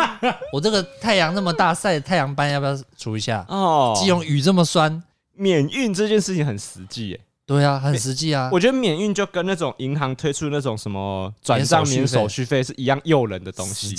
[0.52, 3.44] 我这个太阳那么大，晒太阳斑要不要除一下？
[3.48, 5.02] 哦，基隆雨这么酸，
[5.34, 7.20] 免运这件事情很实际耶。
[7.50, 8.48] 对啊，很实际啊。
[8.52, 13.96] 我觉得免运就跟那种银行推出那种什么转账免手续费是一样诱人的东西。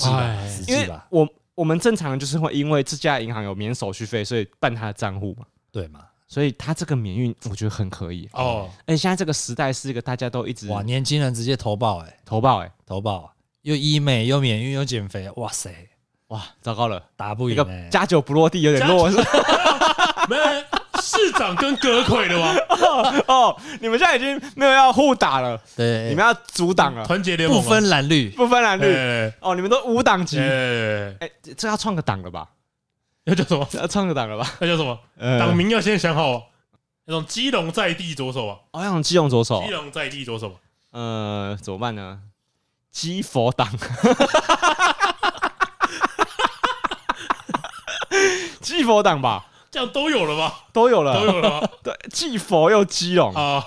[0.70, 5.45] 因为我我们正常就是会因为这家银行有免手续费，所以办他的账户嘛。
[5.70, 5.99] 对嘛？
[6.30, 8.70] 所以他这个免运我觉得很可以哦。
[8.86, 13.34] 哎，现在这个时代是一个大家都一直哇，年轻人直接投保哎，投保哎，投保
[13.64, 15.70] 又医美又免运又减肥，哇塞
[16.28, 19.10] 哇，糟糕了，打不赢，加九不落地有点弱。
[21.02, 22.56] 市长跟葛魁的吗？
[23.28, 28.86] 哦，你们现在已经没有要互打了，对，你们要阻挡了，团结联盟不分蓝绿，不分蓝绿。
[28.95, 32.47] 哎哦，你们都无党籍，哎，哎，这要创个党了吧？
[33.26, 33.68] 要叫什么？
[33.70, 34.49] 这要创个党了吧？
[34.60, 34.97] 那叫什么？
[35.18, 36.43] 呃党名要先想好哦。
[37.06, 40.56] 那种基隆在地左手啊，哦，要用基隆左手基，隆在地左手，
[40.91, 42.20] 呃，怎么办呢？
[42.91, 43.68] 基佛党，
[48.60, 50.66] 基佛党吧，这样都有了吧？
[50.74, 51.72] 都有了，都有了吧？
[51.82, 53.66] 对，既佛又基隆，啊，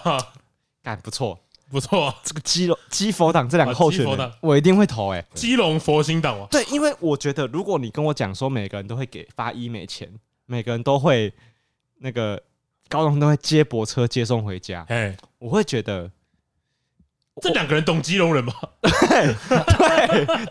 [0.83, 1.41] 干不错。
[1.71, 5.13] 不错啊，这个基隆基佛党这两个候选人我一定会投。
[5.13, 10.09] 哎，基隆佛心党啊，对，因为我觉得，如果你跟我讲说每个人都会给发医美钱，
[10.47, 11.33] 每个人都会
[11.99, 12.41] 那个
[12.89, 16.09] 高中都会接驳车接送回家，哎，我会觉得，
[17.43, 18.53] 这两个人懂基隆人吗？
[18.83, 19.35] 对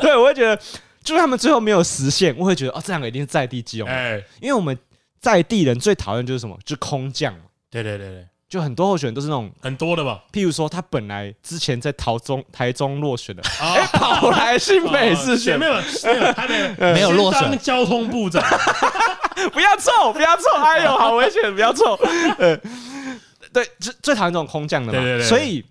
[0.02, 0.58] 对，我会觉得，
[1.04, 4.78] 就是他们最后没有实现，我会觉得哦，这两个一定是在地基隆人，哎，因为我们
[5.24, 7.40] 在地人最讨厌就是什么，就是空降嘛，
[7.72, 10.22] 对对对对，就很多候选人都是那种，很多的吧？
[10.34, 13.74] 譬如说他本来之前在台中台中落选的，啊。
[13.74, 15.80] 哎，跑来新北市选，选没有没
[16.28, 17.42] 有还没 没有落选。
[17.44, 18.44] 当交通部长，
[19.54, 21.94] 不要臭，不要臭，哎呦，好危险，不要臭。
[22.38, 22.58] 呃，
[23.54, 25.26] 对，最最讨厌这种空降的嘛，对对对。
[25.26, 25.64] 所以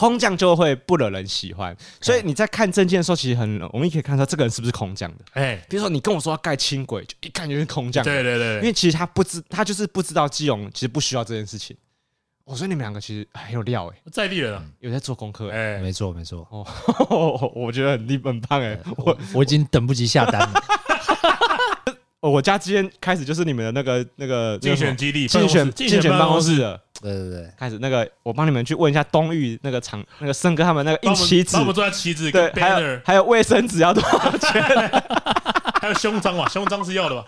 [0.00, 1.76] 空降就会不惹人喜欢。
[2.00, 5.24] 所以你在看证件的时候，其实很容易可以看出这个人是不是空降的。
[5.34, 8.10] 哎，比如说，你跟我说要盖轻轨，就一看就是空降的。
[8.10, 11.76] 对对对因为其实他不知，他就是不知道基隆其实不需要这件事情。
[12.44, 20.64] 我说你们两个其实很有料哎、在地人啊，有在做功课哎、哎，没错没错，哦， 我觉得很厉很棒哎、我我已经等不及下单了。
[22.20, 26.80] 我家今天开始就是你们的那个那个竞选基地，竞选竞选办公室了。
[27.02, 34.62] 对对对，开始那个，我帮你们去问一下东域那个厂那个森哥他们那个印旗子帮我们，做在旗子对跟，还有 banner，还有卫生纸要多少钱？
[35.80, 37.24] 还有胸章嘛，胸章是要的吧？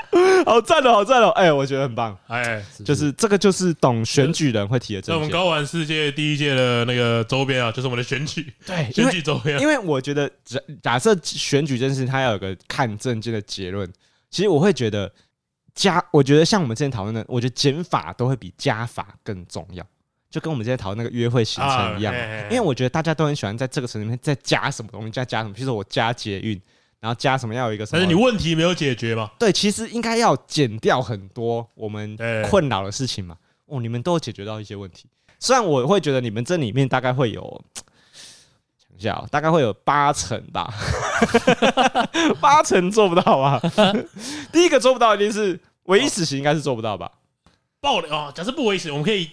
[0.44, 1.30] 好赞哦，好赞哦！
[1.30, 5.30] 哎，我觉得很棒，哎，就是这个就是懂选举人会提的那我们。
[5.30, 13.90] 高玩世界第一届的那个周边啊，就是我们的选举对，因选举周边啊，因为我觉得假假设选举这件事情，它要有个看证件的结论，
[14.34, 15.12] 其实我会觉得
[15.76, 19.86] 加，我觉得像我们之前讨论的，我觉得减法都会比加法更重要。
[20.28, 26.60] 就跟我们之前讨论那个约会行程一样，啊嘿嘿嘿因为我觉得大家都很喜欢在这个城里面再加什么东西，再加什么，比如说我加捷运，
[26.98, 29.30] 然后加什么要有一个什么，但是你问题没有解决嘛？
[29.38, 32.18] 对，其实应该要减掉很多我们
[32.50, 33.36] 困扰的事情嘛。
[33.66, 35.06] 哦，你们都有解决到一些问题，
[35.38, 37.64] 虽然我会觉得你们这里面大概会有，
[39.04, 40.72] 下哦，大概会有八成吧，
[42.40, 43.60] 八成做不到吧？
[44.52, 47.10] 第一个做不到一定是唯一死刑，应该是做不到吧？
[47.80, 48.32] 暴雷啊！
[48.34, 49.30] 假设不为死，我们可以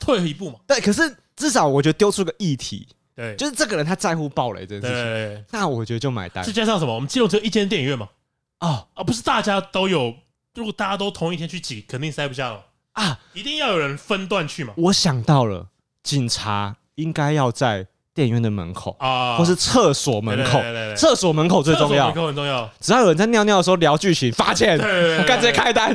[0.00, 0.58] 退一步嘛？
[0.66, 6.94] 对，可是至少我觉得丢出个议题，对，就是这个人他在乎暴雷这件事情，对，那我觉得就买单再加上什么？
[6.94, 8.08] 我们基隆只有一间电影院嘛？
[8.60, 10.14] 哦啊，不是大家都有，
[10.54, 13.20] 如果大家都同一天去挤，肯定塞不下了，啊！
[13.34, 14.72] 一定要有人分段去嘛？
[14.78, 15.68] 我想到了，
[16.02, 20.62] 警察应该要在电影院的门口，啊，或是厕所门口，
[20.96, 22.12] 厕所门口最重要。
[22.12, 22.14] 厕所门。
[22.14, 25.92] 口很重要，只要有人在尿尿的时候聊剧情，罚钱，对对对干直接开单。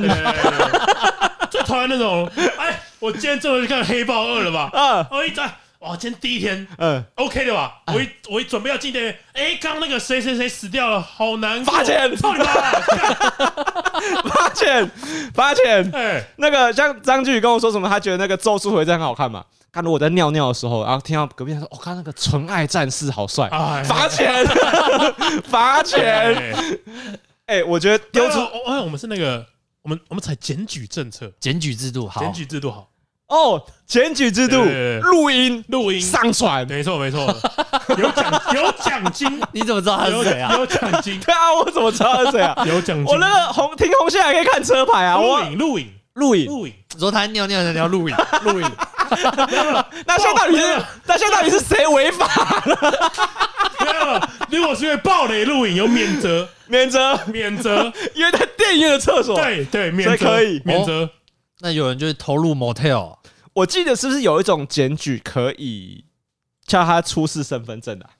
[1.50, 4.68] 最讨厌那种， 哎，我今天终于去看《黑豹二》了吧？
[4.74, 5.06] 嗯。
[5.10, 7.72] 我一在，哇，今天第一天嗯，OK 的吧？
[7.86, 12.14] 我一我一准备要进电影院，哎，刚刚那个谁谁谁死掉了，好难过，罚钱。
[12.16, 12.52] 操你妈！
[12.52, 12.82] 干。
[14.28, 14.90] 罚钱，
[15.34, 15.90] 罚钱。
[15.94, 19.42] 哎，那个像张俊宇跟我说什么，他觉得那个《咒术回战》很好看嘛。
[19.72, 23.48] 看如果在尿尿的时候，然后听到隔壁人说：“我、哦、看那个纯爱战士好帅。
[23.48, 24.44] 哎罚钱，
[25.44, 26.02] 罚钱。
[27.46, 29.44] 哎哎，我觉得丢出哦，哎，我们是那个，
[29.82, 32.88] 我们我们采检举政策，检举制度好检，举制度好，
[33.26, 34.64] 哦，检举制度
[35.02, 36.64] 录音录音上传。
[36.68, 37.26] 没错没错，
[37.98, 40.54] 有奖有奖金， 你怎么知道他是谁啊？
[40.56, 42.64] 有奖金， 对啊，我怎么知道他是谁啊？
[42.66, 43.04] 有奖金。
[43.06, 45.18] 我那个红停红线还可以看车牌啊！
[45.18, 48.14] 我录影录影录影，录影，你说他尿尿的你要录影，
[48.44, 48.70] 录影，
[50.06, 52.26] 那现在到底是那现在到底是谁违法？
[52.66, 53.10] 了？
[53.80, 60.26] 没有，如果是因为暴雷录影有免责，免责，免责，因为在电影院的厕所。，对对，免责。
[60.26, 60.60] 可以。
[60.64, 61.08] 免责。
[61.60, 63.16] 那有人就是投入 motel，
[63.54, 66.04] 我记得是不是有一种检举可以
[66.66, 68.10] 叫他出示身份证的啊？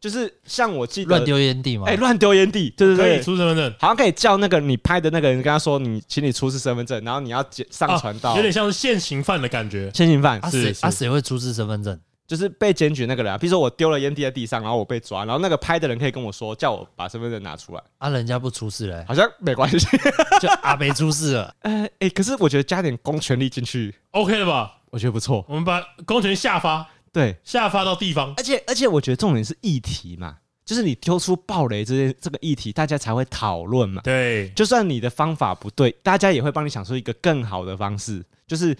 [0.00, 1.86] 就是像我记得乱丢烟蒂嘛？
[1.86, 9.90] 哎，乱丢烟蒂，对对可以对，出身份证，好像可以叫那个你拍的那个人跟他说，你请你出示身份证，然后你要上传到啊有点像是现行犯的感觉。
[9.94, 11.98] 现行犯啊，是是谁啊谁会出示身份证？
[12.26, 19.84] 就是被检举那个人啊，比如说我丢了烟蒂在地上，然后我被抓，然后那个拍的人可以跟我说，叫我把身份证拿出来，啊，人家不出示嘞，好像没关系。
[20.40, 24.76] 就阿北出示了，呃， 哎，可是我觉得加点公权力进去，OK 了吧？
[24.90, 25.44] 我觉得不错。
[25.48, 34.00] 我们把公权下发对，下发到地方，而且而且我觉得重点是议题嘛，就是你丢出暴雷这些这个议题，大家才会讨论嘛。
[34.02, 38.76] 对，就算你的方法不对，大家也会帮你想出一个更好的方式，就是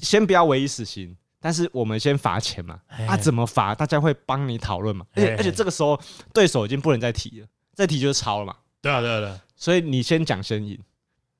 [0.00, 2.78] 先不要唯一死刑，但是我们先罚钱嘛。
[3.08, 3.74] 啊，怎么罚？
[3.74, 5.06] 大家会帮你讨论嘛。
[5.14, 5.98] 而且而且这个时候
[6.34, 8.54] 对手已经不能再提了，再提就是抄了嘛。
[8.82, 9.40] 对啊对啊对啊。
[9.56, 10.78] 所以你先讲先赢，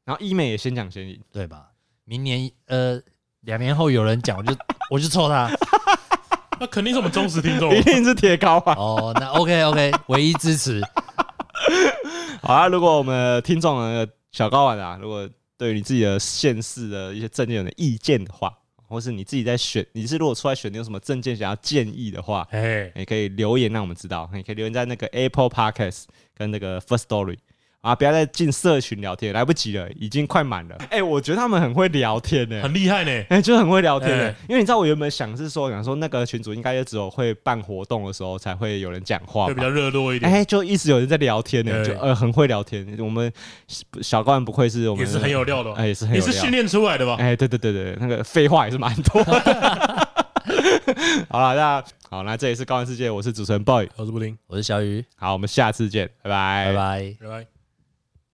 [0.05, 1.69] 然后医美也先讲先赢，对吧？
[2.05, 2.99] 明年呃
[3.41, 4.57] 两年后有人讲，我就
[4.91, 5.51] 我就抽他。
[6.63, 8.75] 那肯定是我们忠实听众，一定是铁高啊！
[8.79, 10.81] 哦，那 OK OK，唯一支持。
[12.41, 18.49] 好啊，如果我们听众的小高玩啊，如果对于你自己的县市的一些证件有点意见的话，
[18.89, 27.39] 或是你自己在选，你是如果出来选，你有什么证件想要建议的话，哎，你可以留言让我们知道，你可以留言在那个 Apple Podcast 跟那个 First Story。
[27.83, 27.97] 啊！
[27.97, 30.77] 不要再进社群聊天，来不及了，已经快满了。
[30.89, 33.27] 哎、欸，我觉得他们很会聊天呢、欸，很厉害呢、欸。
[33.29, 34.29] 哎、欸，就很会聊天呢、欸。
[34.29, 40.31] 欸、因为你知道，我原本想是说，想说那个群主应该也只有会办活动的时候才会有人讲话，会比较热络一点。
[40.31, 42.87] 哎、欸，就一直有人在聊天呢、欸，就呃很会聊天。
[43.01, 43.31] 我们
[44.01, 47.17] 小高人不愧是我们，也是很有料的、喔，哎、欸，也是很有料，你是训练出来的吧？
[47.19, 50.09] 哎、欸，对对对对，那个废话也是蛮多的。
[51.29, 55.05] 好了，那好，那这里是高玩世界，我是主持人 boy，我是布丁，我是小雨。
[55.17, 57.62] 好，我们下次见，拜拜，拜拜，拜拜。